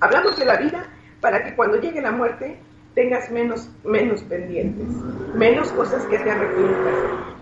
[0.00, 0.88] Hablamos de la vida
[1.20, 2.58] para que cuando llegue la muerte
[2.94, 4.86] tengas menos, menos pendientes,
[5.34, 6.94] menos cosas que te arrepientas.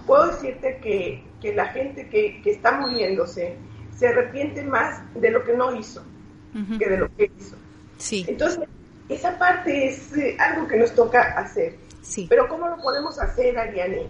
[0.06, 3.56] Puedo decirte que, que la gente que, que, está muriéndose
[3.94, 6.02] se arrepiente más de lo que no hizo
[6.78, 7.56] que de lo que hizo.
[7.96, 8.24] Sí.
[8.28, 8.60] Entonces,
[9.08, 11.76] esa parte es eh, algo que nos toca hacer.
[12.02, 12.26] Sí.
[12.28, 14.06] Pero ¿cómo lo podemos hacer, Ariane?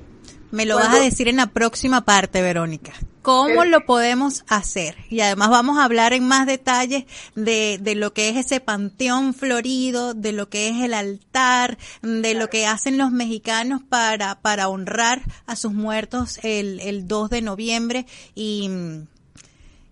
[0.52, 2.92] Me lo vas a decir en la próxima parte, Verónica.
[3.22, 4.96] ¿Cómo lo podemos hacer?
[5.08, 9.32] Y además vamos a hablar en más detalles de, de, lo que es ese panteón
[9.32, 14.68] florido, de lo que es el altar, de lo que hacen los mexicanos para, para
[14.68, 18.06] honrar a sus muertos el, el 2 de noviembre.
[18.34, 18.68] Y,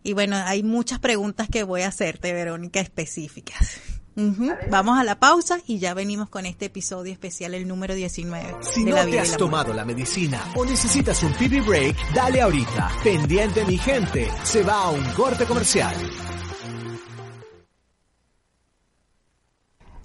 [0.03, 3.81] y bueno, hay muchas preguntas que voy a hacerte, Verónica, específicas.
[4.17, 8.57] Vamos a la pausa y ya venimos con este episodio especial, el número 19.
[8.61, 12.91] Si no te has tomado la medicina o necesitas un TV break, dale ahorita.
[13.03, 15.95] Pendiente mi gente, se va a un corte comercial.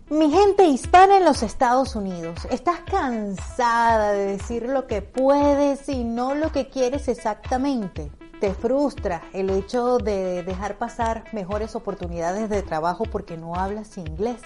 [0.08, 6.04] Mi gente hispana en los Estados Unidos, ¿estás cansada de decir lo que puedes y
[6.04, 8.12] no lo que quieres exactamente?
[8.46, 14.40] Te frustra el hecho de dejar pasar mejores oportunidades de trabajo porque no hablas inglés.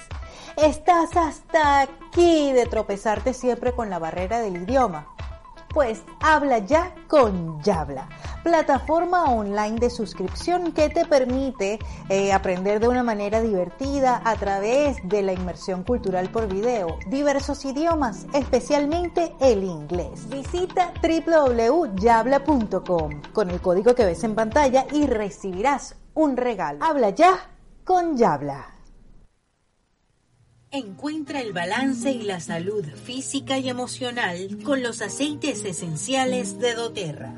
[0.55, 5.05] Estás hasta aquí de tropezarte siempre con la barrera del idioma.
[5.73, 8.07] Pues habla ya con Yabla,
[8.43, 11.77] plataforma online de suscripción que te permite
[12.09, 17.63] eh, aprender de una manera divertida a través de la inmersión cultural por video, diversos
[17.65, 20.27] idiomas, especialmente el inglés.
[20.29, 26.83] Visita www.yabla.com con el código que ves en pantalla y recibirás un regalo.
[26.83, 27.51] Habla ya
[27.83, 28.78] con Yabla.
[30.71, 37.33] Encuentra el balance y la salud física y emocional con los aceites esenciales de doTERRA.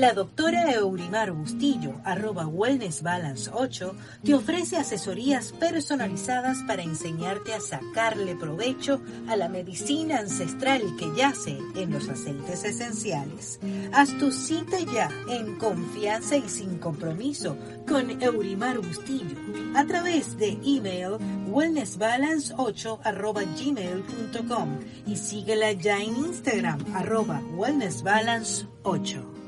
[0.00, 7.60] La doctora Eurimar Bustillo, arroba Wellness Balance 8, te ofrece asesorías personalizadas para enseñarte a
[7.60, 13.60] sacarle provecho a la medicina ancestral que yace en los aceites esenciales.
[13.92, 19.36] Haz tu cita ya en confianza y sin compromiso con Eurimar Bustillo
[19.74, 21.18] a través de email
[21.50, 29.39] wellnessbalance8 arroba gmail.com y síguela ya en Instagram arroba wellnessbalance8.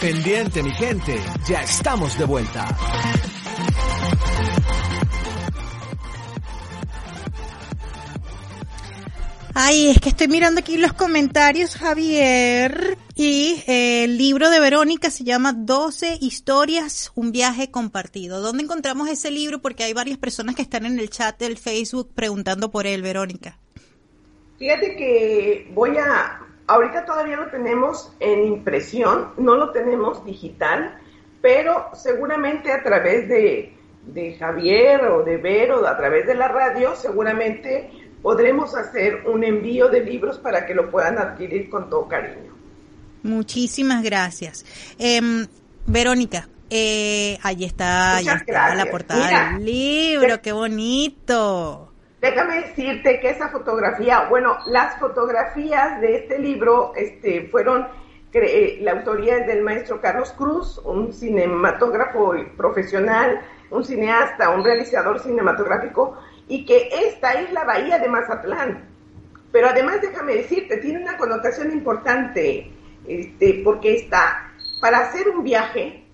[0.00, 2.68] Pendiente mi gente, ya estamos de vuelta.
[9.60, 12.96] Ay, es que estoy mirando aquí los comentarios, Javier.
[13.16, 18.40] Y eh, el libro de Verónica se llama 12 historias, un viaje compartido.
[18.40, 19.60] ¿Dónde encontramos ese libro?
[19.60, 23.58] Porque hay varias personas que están en el chat del Facebook preguntando por él, Verónica.
[24.60, 30.98] Fíjate que voy a Ahorita todavía lo tenemos en impresión, no lo tenemos digital,
[31.40, 33.74] pero seguramente a través de,
[34.38, 40.04] Javier o de Vero, a través de la radio, seguramente podremos hacer un envío de
[40.04, 42.52] libros para que lo puedan adquirir con todo cariño.
[43.22, 44.66] Muchísimas gracias.
[44.98, 45.46] Em,
[45.86, 51.87] Verónica, eh, ahí está, ahí está la portada del libro, qué bonito.
[52.20, 57.86] Déjame decirte que esa fotografía, bueno, las fotografías de este libro este, fueron,
[58.32, 65.20] eh, la autoría es del maestro Carlos Cruz, un cinematógrafo profesional, un cineasta, un realizador
[65.20, 68.88] cinematográfico, y que esta es la bahía de Mazatlán.
[69.52, 72.70] Pero además, déjame decirte, tiene una connotación importante,
[73.06, 74.50] este, porque está,
[74.80, 76.04] para hacer un viaje,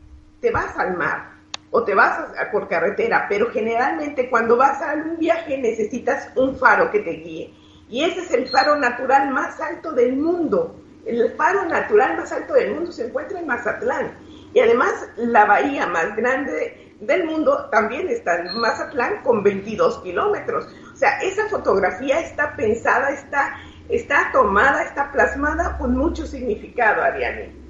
[0.41, 1.34] te vas al mar,
[1.77, 6.89] o te vas por carretera, pero generalmente cuando vas a un viaje necesitas un faro
[6.93, 7.53] que te guíe.
[7.89, 10.77] Y ese es el faro natural más alto del mundo.
[11.05, 14.13] El faro natural más alto del mundo se encuentra en Mazatlán.
[14.53, 20.69] Y además la bahía más grande del mundo también está en Mazatlán con 22 kilómetros.
[20.93, 23.57] O sea, esa fotografía está pensada, está,
[23.89, 27.64] está tomada, está plasmada con mucho significado, Ariane.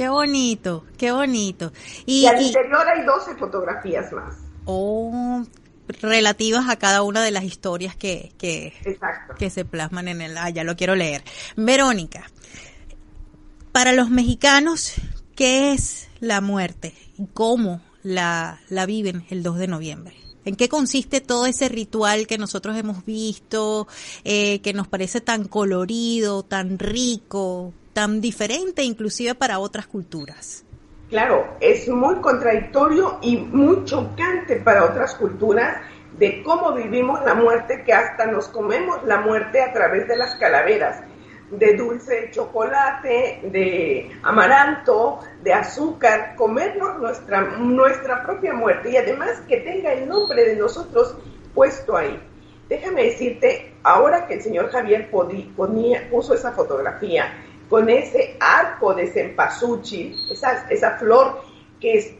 [0.00, 1.74] Qué bonito, qué bonito.
[2.06, 4.34] Y, al interior hay 12 fotografías más.
[4.64, 5.44] Oh,
[6.00, 8.72] relativas a cada una de las historias que, que,
[9.38, 10.38] que se plasman en el...
[10.38, 11.22] Ah, ya lo quiero leer.
[11.54, 12.30] Verónica,
[13.72, 14.94] para los mexicanos,
[15.36, 16.94] ¿qué es la muerte?
[17.18, 20.16] ¿Y cómo la, la viven el 2 de noviembre?
[20.46, 23.86] ¿En qué consiste todo ese ritual que nosotros hemos visto,
[24.24, 27.74] eh, que nos parece tan colorido, tan rico?
[28.08, 30.64] Diferente inclusive para otras culturas.
[31.08, 35.78] Claro, es muy contradictorio y muy chocante para otras culturas
[36.18, 40.36] de cómo vivimos la muerte, que hasta nos comemos la muerte a través de las
[40.36, 41.02] calaveras.
[41.50, 49.42] de dulce de chocolate, de amaranto, de azúcar, comernos nuestra, nuestra propia muerte y además
[49.48, 51.16] que tenga el nombre de nosotros
[51.52, 52.20] puesto ahí.
[52.68, 57.24] Déjame decirte, ahora que el señor Javier ponía, puso esa fotografía
[57.70, 61.40] con ese arco de cempasúchil, esa, esa flor
[61.80, 62.12] que es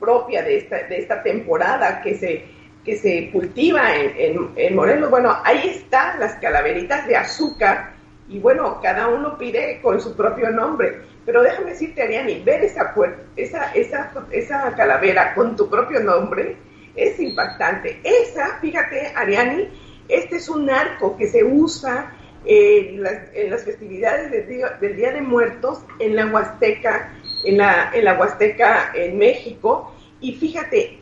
[0.00, 2.44] propia de esta, de esta temporada, que se,
[2.84, 7.92] que se cultiva en, en Morelos, bueno, ahí están las calaveritas de azúcar
[8.28, 11.02] y bueno, cada uno pide con su propio nombre.
[11.24, 12.92] Pero déjame decirte, Ariani, ver esa,
[13.36, 16.56] esa, esa, esa calavera con tu propio nombre
[16.96, 18.00] es impactante.
[18.02, 19.68] Esa, fíjate, Ariani,
[20.08, 22.12] este es un arco que se usa
[22.44, 27.12] en las, festividades del día, de Muertos en la Huasteca,
[27.44, 29.92] en la, en la Huasteca en México.
[30.20, 31.00] Y fíjate,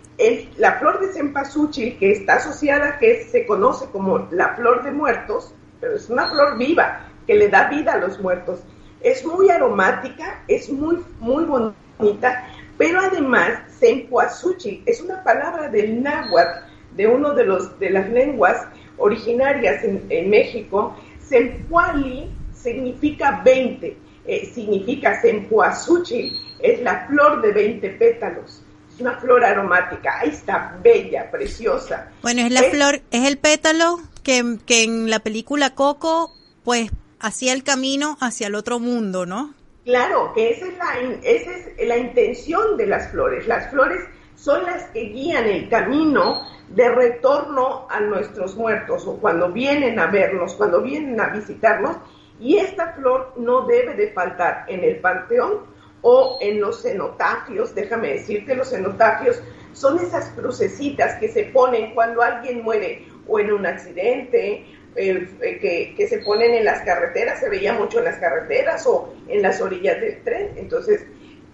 [0.59, 5.55] la flor de cempasúchil, que está asociada, que se conoce como la flor de muertos,
[5.81, 8.61] pero es una flor viva, que le da vida a los muertos.
[9.03, 16.65] Es muy aromática, es muy, muy bonita, pero además, cempasúchil es una palabra del náhuatl,
[16.97, 18.67] de uno de, los, de las lenguas
[18.99, 20.97] originarias en, México.
[21.31, 28.63] Sempuali significa 20, eh, significa cempasúchil, es la flor de 20 pétalos
[28.99, 30.21] una flor aromática.
[30.21, 32.11] Ahí está, bella, preciosa.
[32.23, 37.53] Bueno, es la flor, es el pétalo que, que en la película Coco, pues hacía
[37.53, 39.55] el camino hacia el otro mundo, ¿no?
[39.85, 43.47] Claro, que esa es la, esa es la intención de las flores.
[43.47, 44.05] Las flores
[44.41, 50.07] son las que guían el camino de retorno a nuestros muertos o cuando vienen a
[50.07, 51.97] vernos, cuando vienen a visitarnos.
[52.41, 55.67] Y esta flor no debe de faltar en el panteón
[56.01, 59.43] o en los cenotafios, déjame decirte, los cenotafios
[59.75, 64.65] son esas crucecitas que se ponen cuando alguien muere o en un accidente,
[64.97, 69.43] eh, que, se ponen en las carreteras, se veía mucho en las carreteras o en
[69.43, 70.53] las orillas del tren.
[70.57, 71.05] Entonces,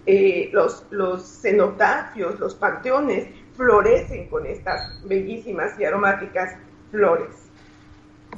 [0.07, 3.27] eh, los, los cenotafios, los panteones,
[3.57, 6.55] florecen con estas bellísimas y aromáticas
[6.91, 7.35] flores.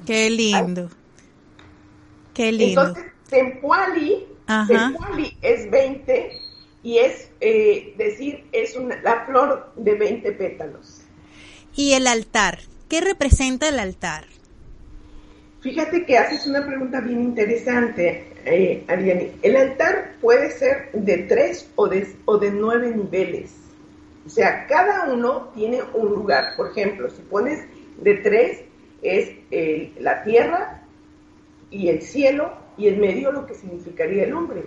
[0.06, 0.90] Qué lindo.
[2.34, 2.82] Qué lindo.
[2.82, 4.26] Entonces, Tempuali
[5.42, 6.40] es 20
[6.82, 11.02] y es eh, decir, es una, la flor de 20 pétalos.
[11.76, 12.60] ¿Y el altar?
[12.88, 14.26] ¿Qué representa el altar?
[15.62, 18.86] Fíjate que haces una pregunta bien interesante, eh.
[19.42, 23.54] El altar puede ser de tres o de, o de nueve niveles.
[24.26, 26.56] O sea, cada uno tiene un lugar.
[26.56, 27.66] Por ejemplo, si pones
[27.98, 28.62] de tres,
[29.02, 29.32] es
[30.00, 30.84] la tierra
[31.72, 34.64] y el cielo y en medio lo que significaría el hombre,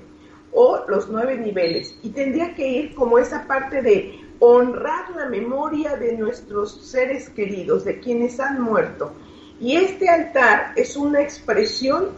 [0.53, 1.99] o los nueve niveles.
[2.03, 7.85] Y tendría que ir como esa parte de honrar la memoria de nuestros seres queridos,
[7.85, 9.15] de quienes han muerto.
[9.63, 12.11] Y este altar es una expresión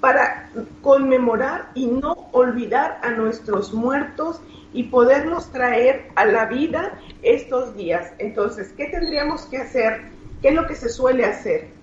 [0.00, 0.50] para
[0.80, 4.40] conmemorar y no olvidar a nuestros muertos
[4.72, 8.12] y poderlos traer a la vida estos días.
[8.18, 10.00] Entonces, ¿qué tendríamos que hacer?
[10.40, 11.82] ¿Qué es lo que se suele hacer?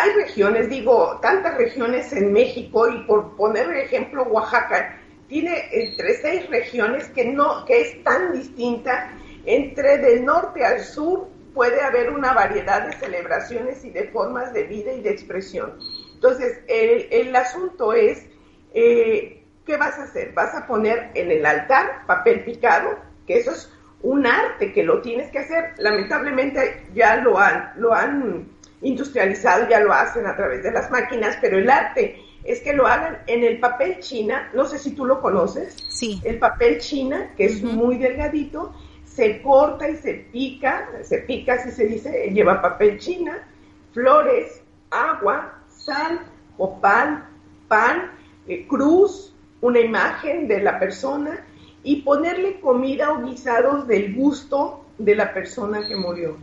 [0.00, 4.96] hay regiones, digo, tantas regiones en México y por poner ejemplo Oaxaca
[5.28, 9.10] tiene entre seis regiones que no que es tan distinta
[9.44, 14.64] entre del norte al sur puede haber una variedad de celebraciones y de formas de
[14.64, 15.78] vida y de expresión.
[16.14, 18.26] Entonces, el, asunto es,
[18.74, 20.32] eh, ¿qué vas a hacer?
[20.32, 23.72] Vas a poner en el altar papel picado, que eso es
[24.02, 25.74] un arte que lo tienes que hacer.
[25.78, 28.48] Lamentablemente ya lo han, lo han
[28.82, 32.86] industrializado ya lo hacen a través de las máquinas, pero el arte es que lo
[32.86, 36.20] hagan en el papel china, no sé si tú lo conoces, sí.
[36.24, 38.74] el papel china, que es muy delgadito,
[39.20, 43.46] se corta y se pica, se pica así se dice, lleva papel china,
[43.92, 46.20] flores, agua, sal,
[46.56, 47.28] opal,
[47.68, 48.12] pan,
[48.48, 51.44] eh, cruz, una imagen de la persona
[51.82, 56.38] y ponerle comida o guisados del gusto de la persona que murió.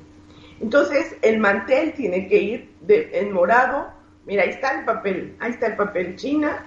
[0.62, 3.88] Entonces, el mantel tiene que ir de, en morado.
[4.28, 6.64] Mira, ahí está el papel, ahí está el papel china,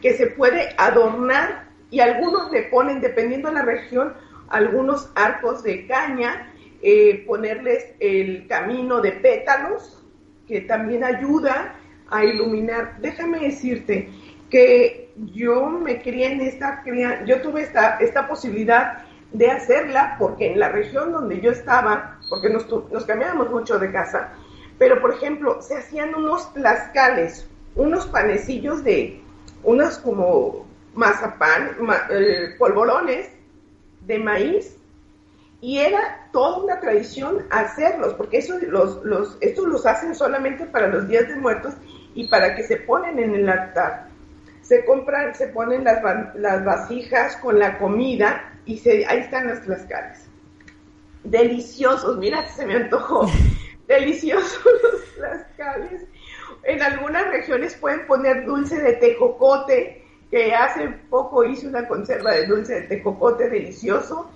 [0.00, 4.12] que se puede adornar y algunos le ponen, dependiendo de la región,
[4.52, 10.04] algunos arcos de caña, eh, ponerles el camino de pétalos,
[10.46, 11.74] que también ayuda
[12.10, 12.98] a iluminar.
[13.00, 14.10] Déjame decirte
[14.50, 16.84] que yo me crié en esta,
[17.24, 22.50] yo tuve esta, esta posibilidad de hacerla porque en la región donde yo estaba, porque
[22.50, 24.34] nos, nos cambiábamos mucho de casa,
[24.78, 29.22] pero por ejemplo, se hacían unos tlascales, unos panecillos de,
[29.64, 31.70] unos como mazapán,
[32.10, 33.30] eh, polvorones
[34.12, 34.76] de maíz,
[35.60, 40.88] y era toda una tradición hacerlos, porque eso, los, los, estos los hacen solamente para
[40.88, 41.74] los días de muertos,
[42.14, 44.08] y para que se ponen en el altar.
[44.60, 46.02] Se compran, se ponen las,
[46.34, 50.28] las vasijas con la comida y se, ahí están los tlaxcales.
[51.24, 53.30] Deliciosos, mira, se me antojó.
[53.88, 56.04] Deliciosos los tlaxcales.
[56.64, 60.01] En algunas regiones pueden poner dulce de tejocote,
[60.32, 64.30] que hace poco hice una conserva de dulce de tejocote delicioso.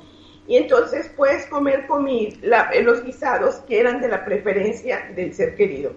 [0.47, 5.93] Y entonces puedes comer comida, los guisados que eran de la preferencia del ser querido.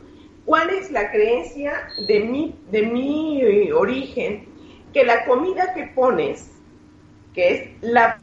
[0.46, 4.48] ¿Cuál es la creencia de mi, de mi origen?
[4.94, 6.50] Que la comida que pones,
[7.36, 8.20] que es la...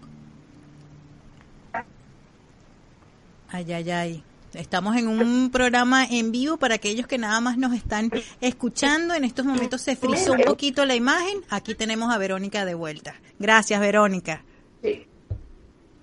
[3.49, 4.24] Ay, ay, ay.
[4.57, 9.14] Estamos en un programa en vivo para aquellos que nada más nos están escuchando.
[9.14, 11.42] En estos momentos se frizó un poquito la imagen.
[11.50, 13.16] Aquí tenemos a Verónica de vuelta.
[13.38, 14.42] Gracias, Verónica.
[14.82, 15.07] Sí.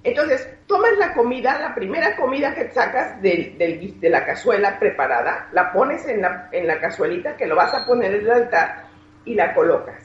[0.04, 5.72] Entonces, tomas la comida, la primera comida que sacas del, de la cazuela preparada, la
[5.72, 8.86] pones en la, en la cazuelita que lo vas a poner en el altar
[9.26, 10.04] y la colocas.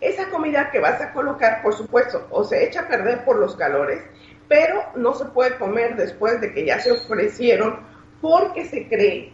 [0.00, 3.56] Esa comida que vas a colocar, por supuesto, o se echa a perder por los
[3.56, 4.00] calores,
[4.48, 7.80] pero no se puede comer después de que ya se ofrecieron
[8.20, 9.32] porque se cree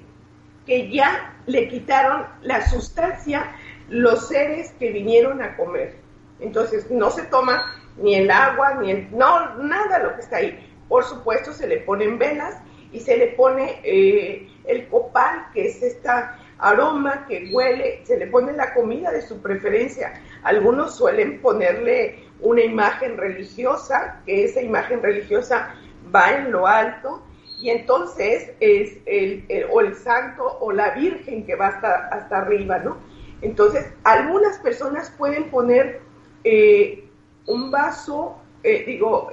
[0.66, 3.54] que ya le quitaron la sustancia
[3.88, 5.96] los seres que vinieron a comer.
[6.40, 9.16] Entonces no se toma ni el agua, ni el...
[9.16, 10.74] No, nada lo que está ahí.
[10.88, 12.56] Por supuesto se le ponen velas
[12.92, 18.26] y se le pone eh, el copal, que es esta aroma que huele, se le
[18.28, 20.14] pone la comida de su preferencia.
[20.42, 25.74] Algunos suelen ponerle una imagen religiosa, que esa imagen religiosa
[26.14, 27.22] va en lo alto,
[27.58, 32.78] y entonces es el, o el santo o la virgen que va hasta, hasta arriba,
[32.78, 32.98] ¿no?
[33.40, 36.00] Entonces, algunas personas pueden poner
[36.44, 37.08] eh,
[37.46, 39.30] un vaso, eh, digo,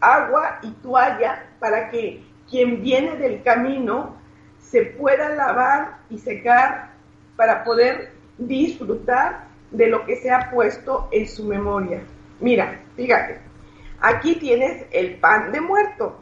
[0.00, 4.16] agua y toalla para que quien viene del camino
[4.58, 6.92] se pueda lavar y secar
[7.36, 12.00] para poder disfrutar de lo que se ha puesto en su memoria.
[12.40, 13.40] Mira, fíjate,
[14.00, 16.18] aquí tienes el pan de muerto.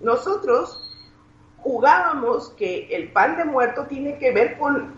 [0.00, 0.88] Nosotros
[1.58, 4.96] jugábamos que el pan de muerto tiene que ver con,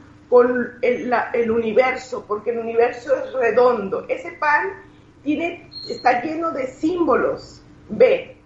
[0.82, 4.06] el universo, porque el universo es redondo.
[4.08, 4.70] Ese pan
[5.22, 7.62] tiene, está lleno de símbolos.
[7.88, 8.36] Ve,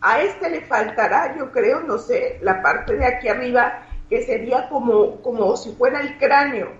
[0.00, 4.68] a este le faltará, yo creo, no sé, la parte de aquí arriba, que sería
[4.68, 6.72] como, como si fuera el cráneo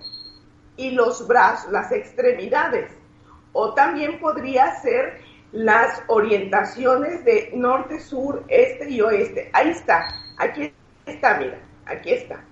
[0.75, 2.98] y los brazos, las extremidades.
[3.53, 5.21] O también podría ser
[5.51, 9.49] las orientaciones de norte, sur, este y oeste.
[9.53, 10.71] Ahí está, aquí
[11.05, 12.43] está, mira, aquí está.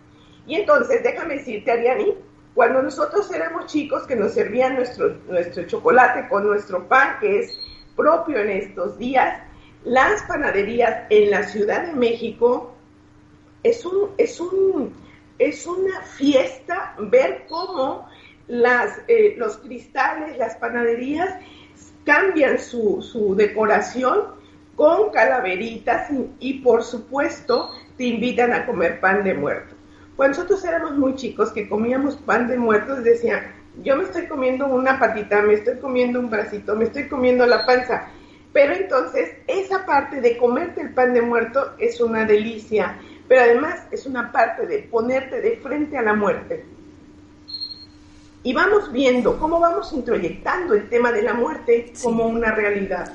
[0.47, 2.15] Y entonces, déjame decirte, Ariani,
[2.55, 7.59] cuando nosotros éramos chicos que nos servían nuestro, nuestro chocolate con nuestro pan, que es
[7.95, 9.43] propio en estos días,
[9.83, 12.73] las panaderías en la Ciudad de México
[13.63, 14.93] es un, es un,
[15.37, 18.06] es una fiesta ver cómo
[18.47, 21.35] las, eh, los cristales, las panaderías
[22.05, 24.37] cambian su, decoración
[24.75, 29.75] con calaveritas y, por supuesto te invitan a comer pan de muerto.
[30.15, 33.51] Cuando nosotros éramos muy chicos que comíamos pan de muertos, decían,
[33.83, 37.65] yo me estoy comiendo una patita, me estoy comiendo un bracito, me estoy comiendo la
[37.65, 38.07] panza.
[38.53, 43.85] Pero entonces esa parte de comerte el pan de muerto es una delicia, pero además
[43.91, 46.63] es una parte de ponerte de frente a la muerte.
[48.47, 53.11] Y vamos viendo cómo vamos introyectando el tema de la muerte como una realidad.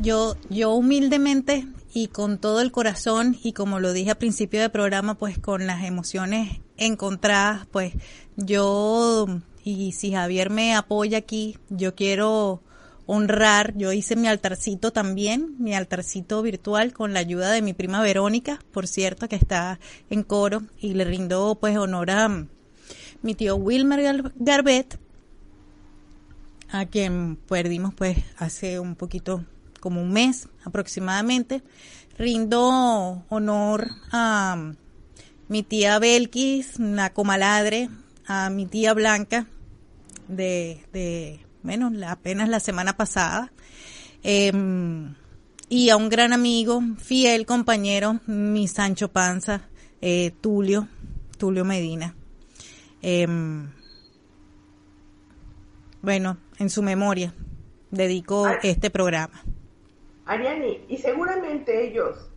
[0.00, 4.70] Yo, yo humildemente y con todo el corazón y como lo dije al principio del
[4.70, 7.94] programa, pues con las emociones encontradas, pues
[8.36, 9.26] yo,
[9.64, 12.60] y si Javier me apoya aquí, yo quiero
[13.06, 18.02] honrar, yo hice mi altarcito también, mi altarcito virtual con la ayuda de mi prima
[18.02, 22.46] Verónica, por cierto, que está en coro y le rindo pues honor a
[23.22, 24.98] mi tío Wilmer Garbet,
[26.70, 29.44] a quien perdimos pues hace un poquito
[29.80, 31.62] como un mes aproximadamente.
[32.18, 34.72] Rindo honor a
[35.48, 37.88] mi tía Belkis, la comaladre,
[38.26, 39.46] a mi tía Blanca,
[40.28, 43.52] de, de bueno, apenas la semana pasada,
[44.22, 45.14] em,
[45.68, 49.68] y a un gran amigo, fiel compañero, mi Sancho Panza,
[50.00, 50.88] eh, Tulio,
[51.38, 52.14] Tulio Medina.
[53.08, 53.70] Em,
[56.02, 57.32] bueno, en su memoria
[57.92, 59.44] dedico este programa.
[60.24, 62.28] Ariani, y seguramente ellos,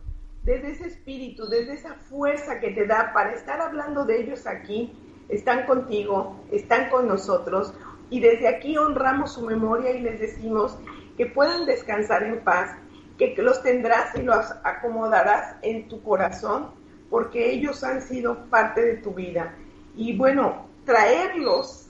[0.44, 4.92] desde ese espíritu, desde esa fuerza que te da para estar hablando de ellos aquí,
[5.28, 7.74] están contigo, están con nosotros,
[8.08, 10.78] y desde aquí honramos su memoria y les decimos
[11.16, 12.76] que puedan descansar en paz,
[13.18, 16.70] que los tendrás y los acomodarás en tu corazón,
[17.10, 19.56] porque ellos han sido parte de tu vida.
[19.96, 21.86] Y bueno, traerlos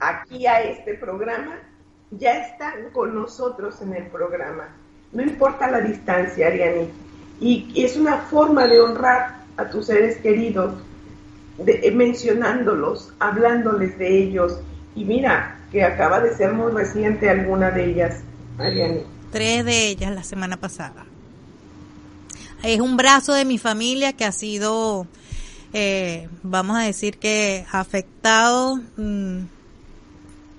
[0.00, 1.58] aquí a este programa,
[2.10, 4.68] ya están con nosotros en el programa.
[5.12, 6.88] No importa la distancia, Ariani.
[7.40, 10.74] Y es una forma de honrar a tus seres queridos,
[11.58, 14.60] de, mencionándolos, hablándoles de ellos.
[14.94, 18.20] Y mira, que acaba de ser muy reciente alguna de ellas,
[18.58, 19.02] Ariani.
[19.30, 21.04] Tres de ellas la semana pasada.
[22.62, 25.06] Es un brazo de mi familia que ha sido,
[25.72, 29.40] eh, vamos a decir que afectado mm,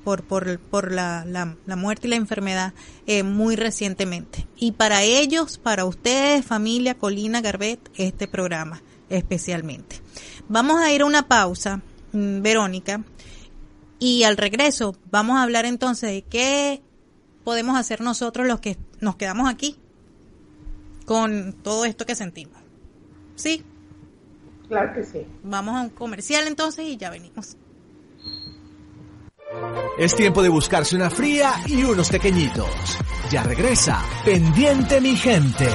[0.03, 2.73] por, por, por la, la, muerte y la enfermedad
[3.07, 4.47] eh, muy recientemente.
[4.57, 10.01] Y para ellos, para ustedes, familia Colina Garbet, este programa especialmente.
[10.47, 11.81] Vamos a ir a una pausa,
[12.11, 13.03] mm, Verónica,
[13.99, 16.81] y al regreso vamos a hablar entonces de qué
[17.43, 19.75] podemos hacer nosotros los que nos quedamos aquí
[21.05, 22.57] con todo esto que sentimos.
[23.35, 23.63] ¿Sí?
[24.69, 25.25] Claro que sí.
[25.43, 27.57] Vamos a un comercial entonces y ya venimos.
[29.97, 32.69] Es tiempo de buscarse una fría y unos pequeñitos.
[33.31, 35.67] Ya regresa, pendiente mi gente.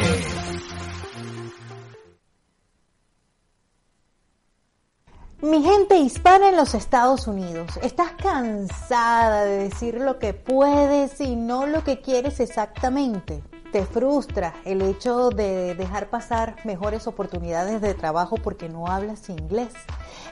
[5.42, 11.36] Mi gente hispana en los Estados Unidos, ¿estás cansada de decir lo que puedes y
[11.36, 13.42] no lo que quieres exactamente?
[13.74, 19.72] ¿Te frustra el hecho de dejar pasar mejores oportunidades de trabajo porque no hablas inglés?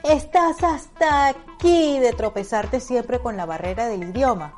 [0.01, 4.53] ¿Estás hasta aquí de tropezarte siempre con la barrera del idioma?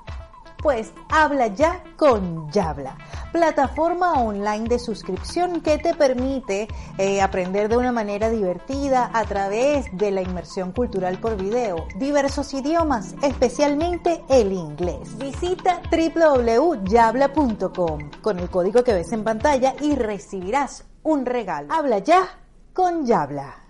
[0.66, 2.98] Pues habla ya con Yabla,
[3.32, 9.86] plataforma online de suscripción que te permite eh, aprender de una manera divertida a través
[9.96, 15.16] de la inmersión cultural por video, diversos idiomas, especialmente el inglés.
[15.20, 21.72] Visita www.yabla.com con el código que ves en pantalla y recibirás un regalo.
[21.72, 22.40] Habla ya
[22.74, 23.65] con Yabla.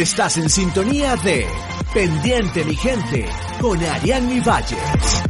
[0.00, 1.46] Estás en sintonía de
[1.92, 3.26] Pendiente mi gente
[3.60, 5.22] con Ariane Valles.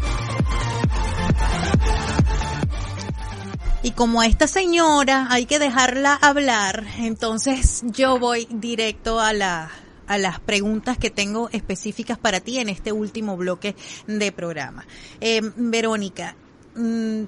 [3.82, 9.72] Y como a esta señora hay que dejarla hablar, entonces yo voy directo a la
[10.06, 13.74] a las preguntas que tengo específicas para ti en este último bloque
[14.06, 14.86] de programa.
[15.20, 16.36] Eh, Verónica,
[16.76, 17.22] mm,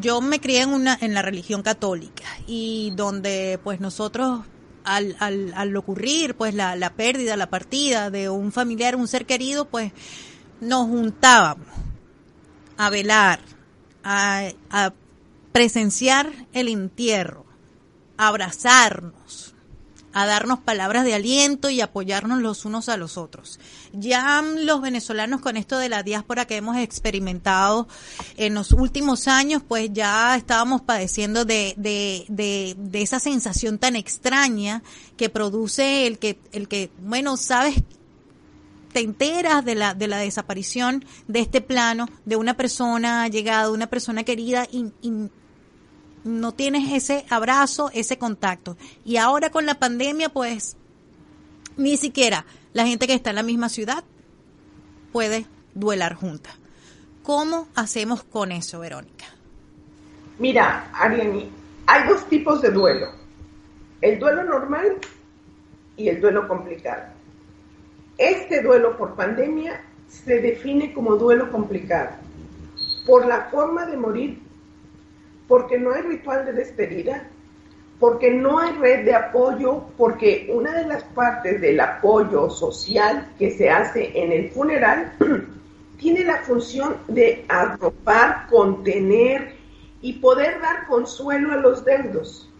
[0.00, 4.40] yo me crié en una en la religión católica y donde pues nosotros
[4.84, 9.26] al, al, al ocurrir pues la, la pérdida, la partida de un familiar, un ser
[9.26, 9.92] querido, pues
[10.60, 11.66] nos juntábamos
[12.76, 13.40] a velar,
[14.02, 14.92] a, a
[15.52, 17.44] presenciar el entierro,
[18.16, 19.53] abrazarnos,
[20.14, 23.58] a darnos palabras de aliento y apoyarnos los unos a los otros.
[23.92, 27.88] Ya los venezolanos con esto de la diáspora que hemos experimentado
[28.36, 34.82] en los últimos años, pues ya estábamos padeciendo de, de, de, esa sensación tan extraña
[35.16, 37.82] que produce el que, el que, bueno, sabes
[38.92, 43.88] te enteras de la, de la desaparición de este plano, de una persona llegada, una
[43.88, 44.92] persona querida y
[46.24, 48.76] no tienes ese abrazo, ese contacto.
[49.04, 50.76] Y ahora con la pandemia, pues,
[51.76, 54.04] ni siquiera la gente que está en la misma ciudad
[55.12, 56.50] puede duelar junta.
[57.22, 59.26] ¿Cómo hacemos con eso, Verónica?
[60.38, 61.48] Mira, Ariani,
[61.86, 63.08] hay dos tipos de duelo.
[64.00, 64.98] El duelo normal
[65.96, 67.04] y el duelo complicado.
[68.18, 72.10] Este duelo por pandemia se define como duelo complicado
[73.06, 74.43] por la forma de morir
[75.48, 77.28] porque no hay ritual de despedida,
[78.00, 83.50] porque no hay red de apoyo, porque una de las partes del apoyo social que
[83.50, 85.12] se hace en el funeral
[85.98, 89.54] tiene la función de arropar, contener
[90.00, 92.50] y poder dar consuelo a los deudos.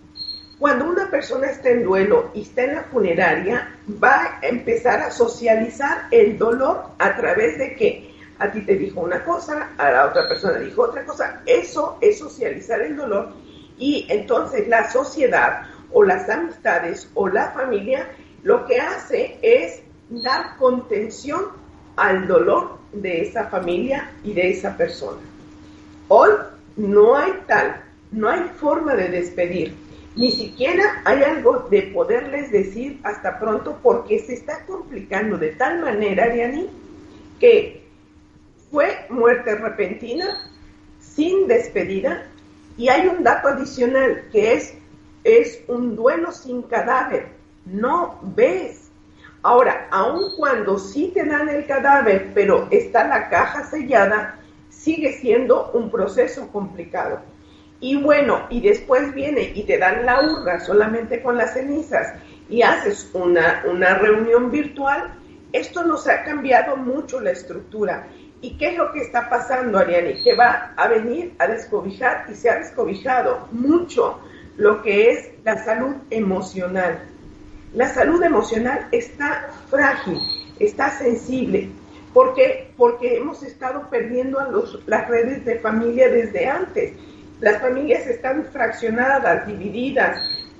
[0.58, 3.68] Cuando una persona está en duelo y está en la funeraria,
[4.02, 9.00] va a empezar a socializar el dolor a través de que a ti te dijo
[9.00, 11.42] una cosa, a la otra persona dijo otra cosa.
[11.46, 13.32] Eso es socializar el dolor
[13.78, 15.62] y entonces la sociedad
[15.92, 18.08] o las amistades o la familia
[18.42, 19.80] lo que hace es
[20.10, 21.44] dar contención
[21.96, 25.20] al dolor de esa familia y de esa persona.
[26.08, 26.30] Hoy
[26.76, 27.80] no hay tal,
[28.12, 29.74] no hay forma de despedir,
[30.16, 35.80] ni siquiera hay algo de poderles decir hasta pronto porque se está complicando de tal
[35.80, 36.68] manera, Ariani,
[37.40, 37.83] que
[38.74, 40.50] fue muerte repentina,
[40.98, 42.24] sin despedida,
[42.76, 44.74] y hay un dato adicional que es,
[45.22, 47.28] es un duelo sin cadáver.
[47.66, 48.90] No ves.
[49.42, 55.70] Ahora, aun cuando sí te dan el cadáver, pero está la caja sellada, sigue siendo
[55.70, 57.20] un proceso complicado.
[57.78, 62.14] Y bueno, y después viene y te dan la urna solamente con las cenizas
[62.48, 65.14] y haces una, una reunión virtual,
[65.52, 68.08] esto nos ha cambiado mucho la estructura.
[68.44, 70.22] ¿Y qué es lo que está pasando, Ariane?
[70.22, 74.20] Que va a venir a descobijar y se ha descobijado mucho
[74.58, 76.98] lo que es la salud emocional.
[77.72, 80.20] La salud emocional está frágil,
[80.58, 81.70] está sensible.
[82.12, 82.70] ¿Por qué?
[82.76, 84.38] Porque hemos estado perdiendo
[84.84, 86.92] las redes de familia desde antes.
[87.40, 90.18] Las familias están fraccionadas, divididas.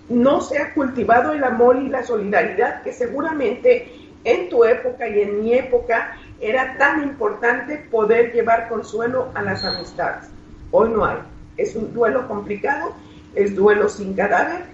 [0.09, 5.21] No se ha cultivado el amor y la solidaridad que seguramente en tu época y
[5.21, 10.29] en mi época era tan importante poder llevar consuelo a las amistades.
[10.71, 11.19] Hoy no hay.
[11.57, 12.93] Es un duelo complicado,
[13.35, 14.65] es duelo sin cadáver,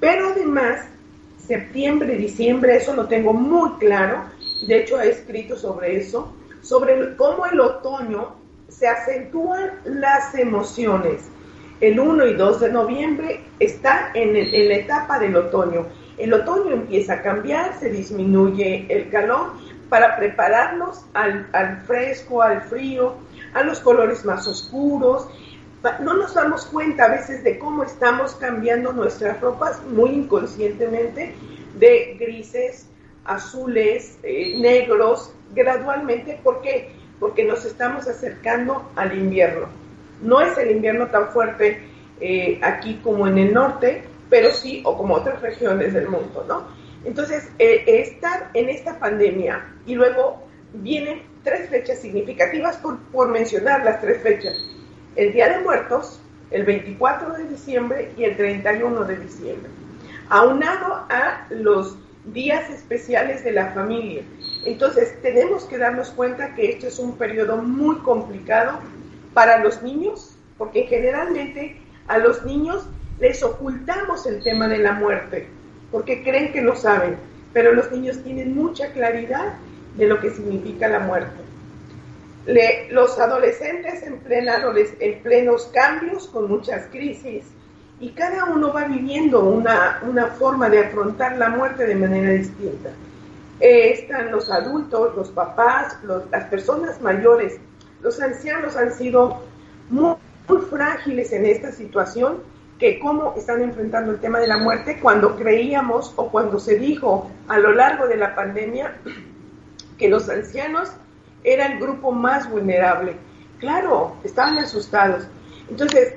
[0.00, 0.80] pero además
[1.46, 4.24] septiembre, diciembre, eso lo tengo muy claro,
[4.66, 8.36] de hecho he escrito sobre eso, sobre cómo el otoño
[8.68, 11.28] se acentúan las emociones.
[11.80, 15.86] El 1 y 2 de noviembre está en, en la etapa del otoño.
[16.18, 19.52] El otoño empieza a cambiar, se disminuye el calor
[19.90, 23.16] para prepararnos al, fresco, al frío,
[23.52, 25.28] a los colores más oscuros.
[26.00, 31.34] No nos damos cuenta a veces de cómo estamos cambiando nuestras ropas muy inconscientemente
[31.78, 32.86] de grises,
[33.24, 36.40] azules, eh, negros, gradualmente.
[36.42, 36.92] ¿Por qué?
[37.18, 39.66] Porque nos estamos acercando al invierno.
[40.22, 41.82] No es el invierno tan fuerte
[42.20, 46.79] eh, aquí como en el norte, pero sí, o como otras regiones del mundo, ¿no?
[47.04, 50.42] Entonces, eh, estar en esta pandemia y luego
[50.74, 54.54] vienen tres fechas significativas por, por mencionar las tres fechas.
[55.16, 56.20] El Día de Muertos,
[56.50, 59.70] el 24 de diciembre y el 31 de diciembre,
[60.28, 61.96] aunado a los
[62.26, 64.22] días especiales de la familia.
[64.64, 68.78] Entonces, tenemos que darnos cuenta que este es un periodo muy complicado
[69.32, 72.86] para los niños, porque generalmente a los niños
[73.18, 75.48] les ocultamos el tema de la muerte,
[75.90, 77.16] porque creen que lo saben,
[77.52, 79.54] pero los niños tienen mucha claridad
[79.96, 81.40] de lo que significa la muerte.
[82.90, 84.62] los adolescentes en, plena,
[85.00, 87.44] en plenos cambios, con muchas crisis,
[88.00, 92.90] y cada uno va viviendo una, una forma de afrontar la muerte de manera distinta.
[93.60, 95.98] Eh, están los adultos, los papás,
[96.30, 97.58] las personas mayores,
[98.02, 99.42] los ancianos han sido
[99.90, 100.16] muy
[100.70, 102.38] frágiles en esta situación
[102.80, 107.30] que cómo están enfrentando el tema de la muerte cuando creíamos o cuando se dijo
[107.46, 108.96] a lo largo de la pandemia
[109.98, 110.90] que los ancianos
[111.44, 113.16] eran el grupo más vulnerable.
[113.58, 115.28] Claro, estaban asustados.
[115.68, 116.14] Entonces,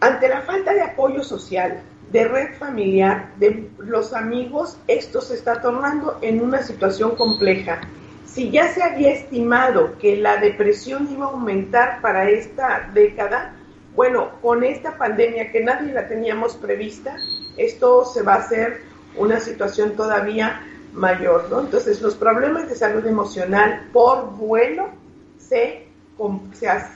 [0.00, 1.80] ante la falta de apoyo social,
[2.12, 7.80] de red familiar, de los amigos, esto se está tornando en una situación compleja.
[8.26, 13.55] Si ya se había estimado que la depresión iba a aumentar para esta década,
[13.96, 17.16] bueno, con esta pandemia que nadie la teníamos prevista,
[17.56, 18.82] esto se va a hacer
[19.16, 20.60] una situación todavía
[20.92, 21.60] mayor, ¿no?
[21.60, 24.90] Entonces, los problemas de salud emocional por vuelo
[25.38, 25.86] se,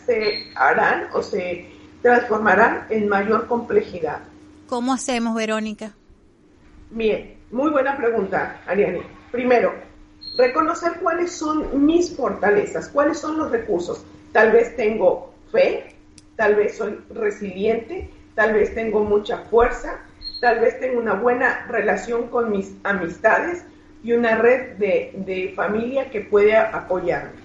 [0.05, 1.71] se, harán o se
[2.03, 4.21] transformarán en mayor complejidad.
[4.69, 5.93] ¿Cómo hacemos, Verónica?
[6.91, 9.03] Bien, muy buena pregunta, Ariane.
[9.33, 9.73] Primero,
[10.37, 14.05] reconocer cuáles son mis fortalezas, cuáles son los recursos.
[14.33, 15.95] Tal vez tengo fe,
[16.41, 19.99] tal vez soy resiliente, tal vez tengo mucha fuerza,
[20.41, 23.63] tal vez tengo una buena relación con mis amistades
[24.03, 27.39] y una red de, familia que puede apoyarme.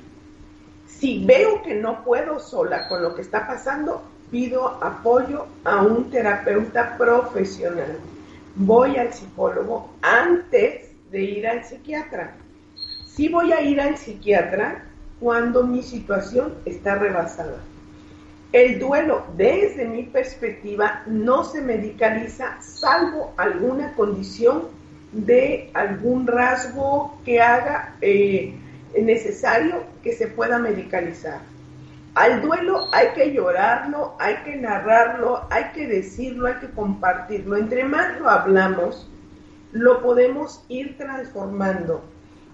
[0.88, 6.10] Si veo que no puedo sola con lo que está pasando, pido apoyo a un
[6.10, 8.00] terapeuta profesional.
[8.56, 12.32] Voy al psicólogo antes de ir al psiquiatra.
[13.06, 14.86] Si voy a ir al psiquiatra
[15.20, 17.58] cuando mi situación está rebasada.
[18.56, 24.70] El duelo, desde mi perspectiva, no se medicaliza salvo alguna condición
[25.12, 28.56] de algún rasgo que haga eh,
[28.98, 31.42] necesario que se pueda medicalizar.
[32.14, 37.58] Al duelo hay que llorarlo, hay que narrarlo, hay que decirlo, hay que compartirlo.
[37.58, 39.06] Entre más lo hablamos,
[39.74, 42.06] lo podemos ir transformando.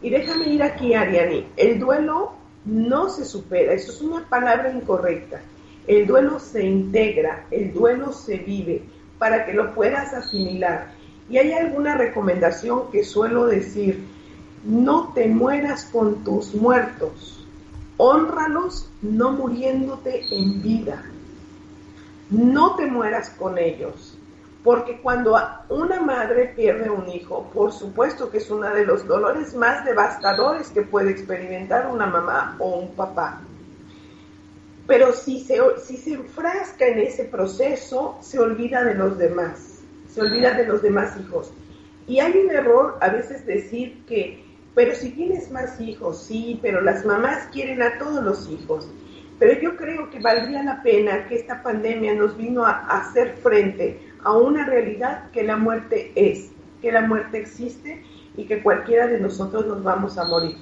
[0.01, 1.47] Y déjame ir aquí, Ariani.
[1.57, 2.33] El duelo
[2.65, 5.41] no se supera, eso es una palabra incorrecta.
[5.87, 8.83] El duelo se integra, el duelo se vive
[9.17, 10.93] para que lo puedas asimilar.
[11.29, 14.05] Y hay alguna recomendación que suelo decir,
[14.63, 17.47] no te mueras con tus muertos,
[17.97, 21.03] honralos no muriéndote en vida.
[22.29, 24.17] No te mueras con ellos.
[24.63, 25.35] Porque cuando
[25.69, 30.69] una madre pierde un hijo, por supuesto que es uno de los dolores más devastadores
[30.69, 33.41] que puede experimentar una mamá o un papá.
[34.91, 39.79] Pero si se, si se enfrasca en ese proceso, se olvida de los demás,
[40.09, 41.53] se olvida de los demás hijos.
[42.07, 44.43] Y hay un error a veces decir que,
[44.75, 48.85] pero si tienes más hijos, sí, pero las mamás quieren a todos los hijos.
[49.39, 53.97] Pero yo creo que valdría la pena que esta pandemia nos vino a, hacer frente
[54.25, 58.03] a una realidad que la muerte es, que la muerte existe
[58.35, 60.57] y que cualquiera de nosotros nos vamos a morir.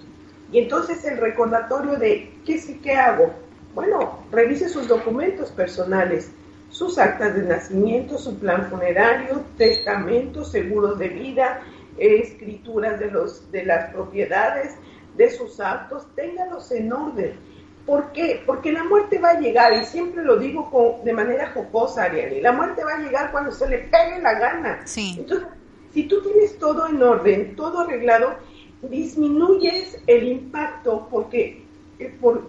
[0.52, 3.49] Y entonces el recordatorio de qué qué hago.
[3.74, 6.32] Bueno, revise sus documentos personales,
[6.70, 11.62] sus actas de nacimiento, su plan funerario, testamento, seguros de vida,
[11.98, 14.76] escrituras de, los, de las propiedades,
[15.18, 17.50] de sus actos, téngalos en orden
[17.90, 18.44] ¿Por qué?
[18.46, 22.40] Porque la muerte va a llegar, y siempre lo digo con, de manera jocosa, Ariane,
[22.40, 24.82] la muerte va a llegar cuando se le pegue la gana.
[24.86, 25.16] Sí.
[25.18, 25.48] Entonces,
[25.92, 28.36] si tú tienes todo en orden, todo arreglado,
[28.84, 31.64] disminuyes el impacto porque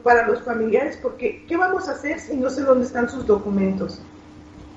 [0.02, 4.00] para los familiares, porque ¿qué vamos a hacer si no sé dónde están sus documentos?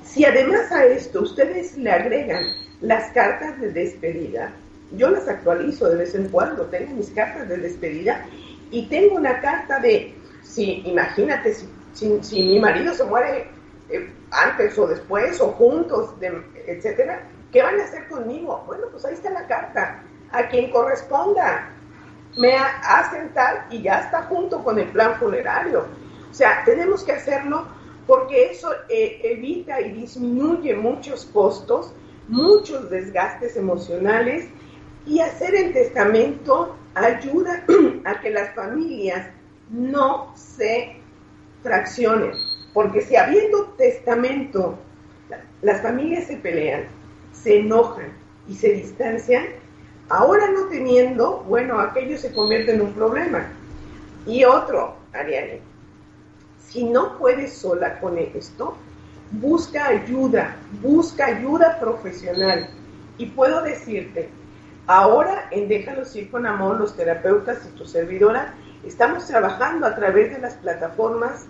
[0.04, 2.44] Si además a esto ustedes le agregan
[2.82, 4.52] las cartas de despedida,
[4.92, 8.26] yo las actualizo de vez en cuando, tengo mis cartas de despedida
[8.72, 10.14] y tengo una carta de
[10.44, 13.48] si, imagínate, si, si, mi marido se muere
[13.90, 16.14] eh, antes o después o juntos,
[16.68, 18.64] etcétera, ¿qué van a hacer conmigo?
[18.68, 21.73] Bueno, pues ahí está la carta, a quien corresponda.
[22.36, 25.86] Me hacen tal y ya está junto con el plan funerario.
[26.32, 27.68] O sea, tenemos que hacerlo
[28.08, 31.94] porque eso eh, evita y disminuye muchos costos,
[32.28, 34.48] muchos desgastes emocionales
[35.06, 37.66] y hacer el testamento ayuda
[38.06, 39.28] a que las familias
[39.70, 40.98] no se
[41.62, 42.34] fraccionen,
[42.74, 44.78] porque si habiendo testamento
[45.62, 46.84] las familias se pelean,
[47.32, 48.14] se enojan
[48.48, 49.46] y se distancian,
[50.14, 53.48] ahora no teniendo, bueno, aquello se convierte en un problema.
[54.26, 55.60] Y otro, Ariane,
[56.68, 58.76] si no puedes sola con esto,
[59.32, 62.70] busca ayuda, busca ayuda profesional.
[63.18, 64.30] Y puedo decirte,
[64.88, 68.54] ahora en Déjalos ir con amor, los terapeutas y tu servidora,
[68.86, 71.46] Estamos trabajando a través de las plataformas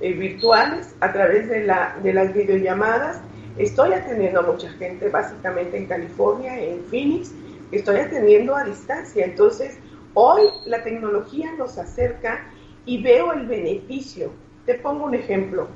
[0.00, 1.70] eh, virtuales, a través de,
[2.02, 3.20] de las videollamadas.
[3.58, 7.30] Estoy atendiendo a mucha gente, básicamente en California, en Phoenix,
[7.72, 9.24] estoy atendiendo a distancia.
[9.24, 9.78] Entonces,
[10.14, 12.46] hoy la tecnología nos acerca
[12.84, 14.30] y veo el beneficio.
[14.66, 15.68] Te pongo un ejemplo.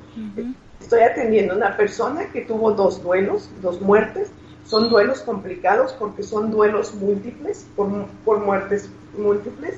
[0.79, 4.31] Estoy atendiendo a una persona que tuvo dos duelos, dos muertes.
[4.65, 7.89] Son duelos complicados porque son duelos múltiples, por,
[8.25, 9.75] por muertes múltiples.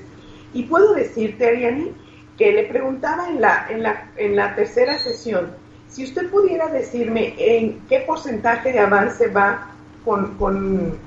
[0.53, 1.93] Y puedo decirte, Ariani,
[2.37, 5.51] que le preguntaba en la, en la, en la tercera sesión,
[5.87, 9.71] si usted pudiera decirme en qué porcentaje de avance va
[10.03, 10.97] con, con,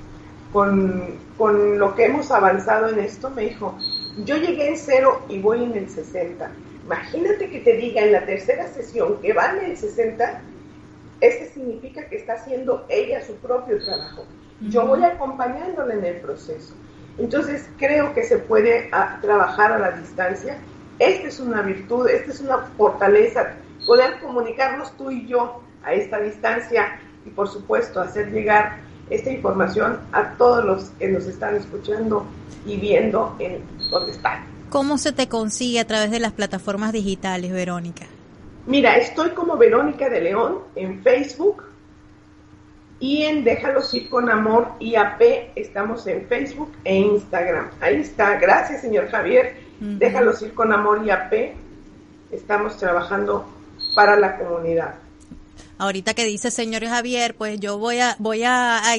[0.51, 1.17] con,
[1.77, 3.77] lo que hemos avanzado en esto, me dijo,
[4.25, 6.51] yo llegué en cero y voy en el 60.
[6.85, 10.41] Imagínate que te diga en la tercera sesión que va en el 60,
[11.21, 14.25] este significa que está haciendo ella su propio trabajo.
[14.61, 16.73] Yo voy acompañándola en el proceso.
[17.17, 20.57] Entonces creo que se puede ah, trabajar a la distancia.
[20.97, 23.53] Esta es una virtud, esta es una fortaleza,
[23.85, 29.99] poder comunicarnos tú y yo a esta distancia y por supuesto hacer llegar esta información
[30.11, 32.25] a todos los que nos están escuchando
[32.65, 34.45] y viendo en donde están.
[34.69, 38.05] ¿Cómo se te consigue a través de las plataformas digitales, Verónica?
[38.67, 41.63] Mira, estoy como Verónica de León en Facebook,
[42.99, 45.21] y en Déjalos ir con amor IAP
[45.55, 47.69] estamos en Facebook e Instagram.
[47.79, 48.37] Ahí está.
[48.37, 49.55] Gracias, señor Javier.
[49.79, 51.55] Déjalos ir con amor IAP.
[52.31, 53.45] Estamos trabajando
[53.95, 54.95] para la comunidad.
[55.79, 58.95] Ahorita que dice señor Javier, pues yo voy a voy a, a,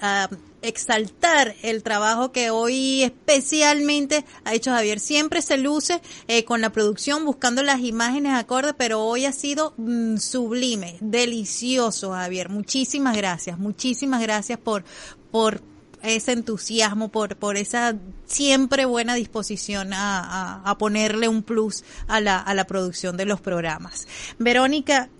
[0.00, 0.28] a
[0.62, 5.00] exaltar el trabajo que hoy especialmente ha hecho Javier.
[5.00, 9.74] Siempre se luce eh, con la producción buscando las imágenes acordes, pero hoy ha sido
[9.76, 12.48] mm, sublime, delicioso Javier.
[12.48, 14.84] Muchísimas gracias, muchísimas gracias por,
[15.30, 15.60] por
[16.02, 17.94] ese entusiasmo, por, por esa
[18.26, 23.40] siempre buena disposición a, a, ponerle un plus a la, a la producción de los
[23.40, 24.06] programas.
[24.38, 25.10] Verónica,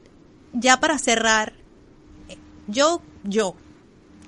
[0.53, 1.55] ya para cerrar,
[2.67, 3.57] yo, yo,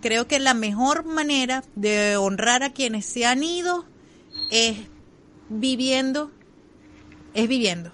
[0.01, 3.85] creo que la mejor manera de honrar a quienes se han ido
[4.51, 4.77] es
[5.49, 6.31] viviendo,
[7.35, 7.93] es viviendo.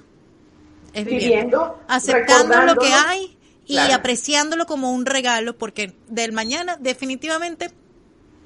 [0.93, 7.73] Es viviendo, aceptando lo que hay y apreciándolo como un regalo, porque del mañana definitivamente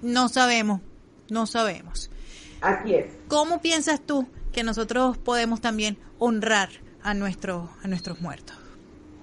[0.00, 0.80] no sabemos,
[1.28, 2.10] no sabemos.
[2.62, 3.06] Así es.
[3.28, 6.70] ¿Cómo piensas tú que nosotros podemos también honrar
[7.02, 8.57] a, nuestro, a nuestros muertos.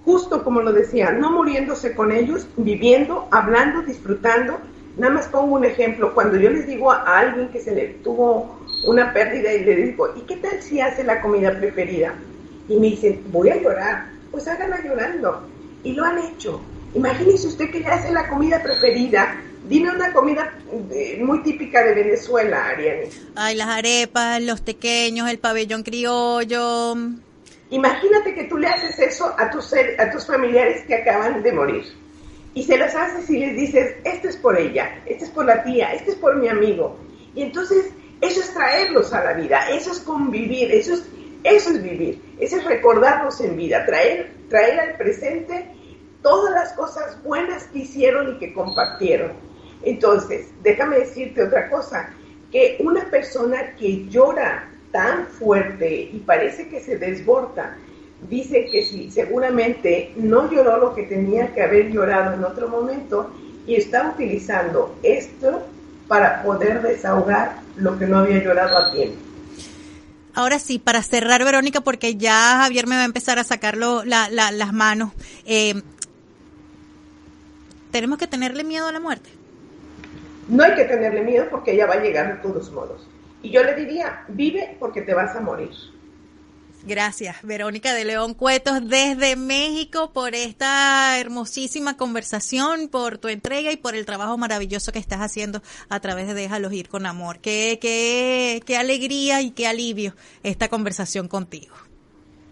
[0.06, 4.60] Justo como lo decía, no muriéndose con ellos, viviendo, hablando, disfrutando.
[4.96, 6.14] Nada más pongo un ejemplo.
[6.14, 10.14] Cuando yo les digo a alguien que se le tuvo una pérdida y le digo,
[10.16, 12.14] ¿y qué tal si hace la comida preferida?
[12.68, 14.06] Y me dicen, voy a llorar.
[14.30, 15.42] Pues háganla llorando.
[15.82, 16.60] Y lo han hecho.
[16.94, 19.36] Imagínese usted que le hace la comida preferida.
[19.68, 20.54] Dime una comida
[20.92, 23.10] eh, muy típica de Venezuela, Ariane.
[23.34, 26.94] Ay, las arepas, los pequeños, el pabellón criollo.
[27.70, 31.84] Imagínate que tú le haces eso a tus, a tus familiares que acaban de morir.
[32.54, 35.62] Y se los haces y les dices, este es por ella, este es por la
[35.62, 36.96] tía, este es por mi amigo.
[37.34, 37.90] Y entonces
[38.20, 41.04] eso es traerlos a la vida, eso es convivir, eso es,
[41.44, 45.66] eso es vivir, eso es recordarlos en vida, traer, traer al presente
[46.22, 49.32] todas las cosas buenas que hicieron y que compartieron.
[49.82, 52.10] Entonces, déjame decirte otra cosa,
[52.50, 57.76] que una persona que llora tan fuerte y parece que se desborda,
[58.30, 63.30] dice que sí, seguramente no lloró lo que tenía que haber llorado en otro momento
[63.66, 65.66] y está utilizando esto
[66.08, 69.18] para poder desahogar lo que no había llorado a tiempo.
[70.32, 74.72] Ahora sí, para cerrar, Verónica, porque ya Javier me va a empezar a sacarlo las
[74.72, 75.12] manos.
[75.44, 75.74] Eh,
[77.90, 79.28] ¿Tenemos que tenerle miedo a la muerte?
[80.48, 83.06] No hay que tenerle miedo porque ella va a llegar de todos modos.
[83.42, 85.70] Y yo le diría, vive porque te vas a morir.
[86.86, 93.76] Gracias, Verónica de León Cuetos, desde México, por esta hermosísima conversación, por tu entrega y
[93.76, 97.40] por el trabajo maravilloso que estás haciendo a través de Déjalos ir con amor.
[97.40, 100.14] Qué, qué, qué alegría y qué alivio
[100.44, 101.74] esta conversación contigo.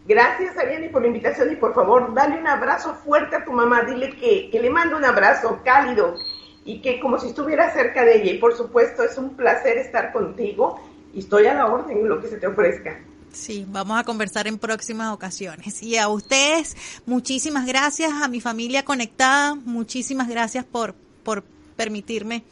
[0.04, 3.84] Gracias, Ariane, por la invitación y por favor, dale un abrazo fuerte a tu mamá.
[3.84, 6.16] Dile que, que le mando un abrazo cálido
[6.64, 8.32] y que como si estuviera cerca de ella.
[8.32, 10.80] Y por supuesto, es un placer estar contigo
[11.12, 12.98] y estoy a la orden en lo que se te ofrezca.
[13.32, 15.82] Sí, vamos a conversar en próximas ocasiones.
[15.82, 20.94] Y a ustedes, muchísimas gracias, a mi familia conectada, muchísimas gracias por,
[21.24, 21.42] por
[21.76, 22.44] permitirme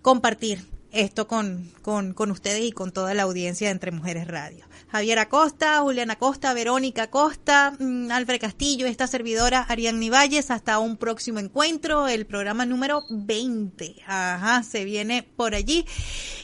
[0.00, 4.66] compartir esto con, con, con ustedes y con toda la audiencia de Entre Mujeres Radio.
[4.90, 10.50] Javier Acosta, Juliana Acosta, Verónica Acosta, mm, Alfred Castillo, esta servidora Ariadne Valles.
[10.50, 14.02] Hasta un próximo encuentro, el programa número 20.
[14.06, 15.86] Ajá, se viene por allí.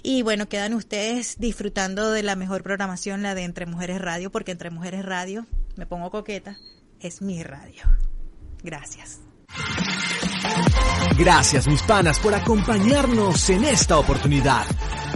[0.03, 4.53] Y bueno, quedan ustedes disfrutando de la mejor programación, la de Entre Mujeres Radio, porque
[4.53, 6.57] Entre Mujeres Radio, me pongo coqueta,
[7.01, 7.83] es mi radio.
[8.63, 9.26] Gracias.
[11.19, 14.65] Gracias mis panas por acompañarnos en esta oportunidad.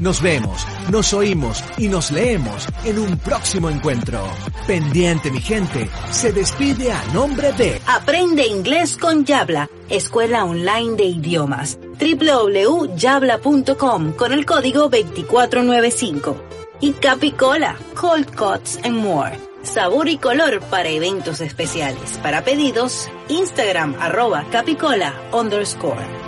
[0.01, 4.27] Nos vemos, nos oímos y nos leemos en un próximo encuentro.
[4.67, 11.05] Pendiente mi gente, se despide a nombre de Aprende inglés con Yabla, escuela online de
[11.05, 11.79] idiomas.
[11.99, 16.37] www.yabla.com con el código 2495.
[16.81, 22.19] Y Capicola, Cold Cuts and More sabor y color para eventos especiales.
[22.23, 26.21] Para pedidos, Instagram arroba capicola underscore.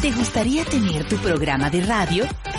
[0.00, 2.24] ¿Te gustaría tener tu programa de radio?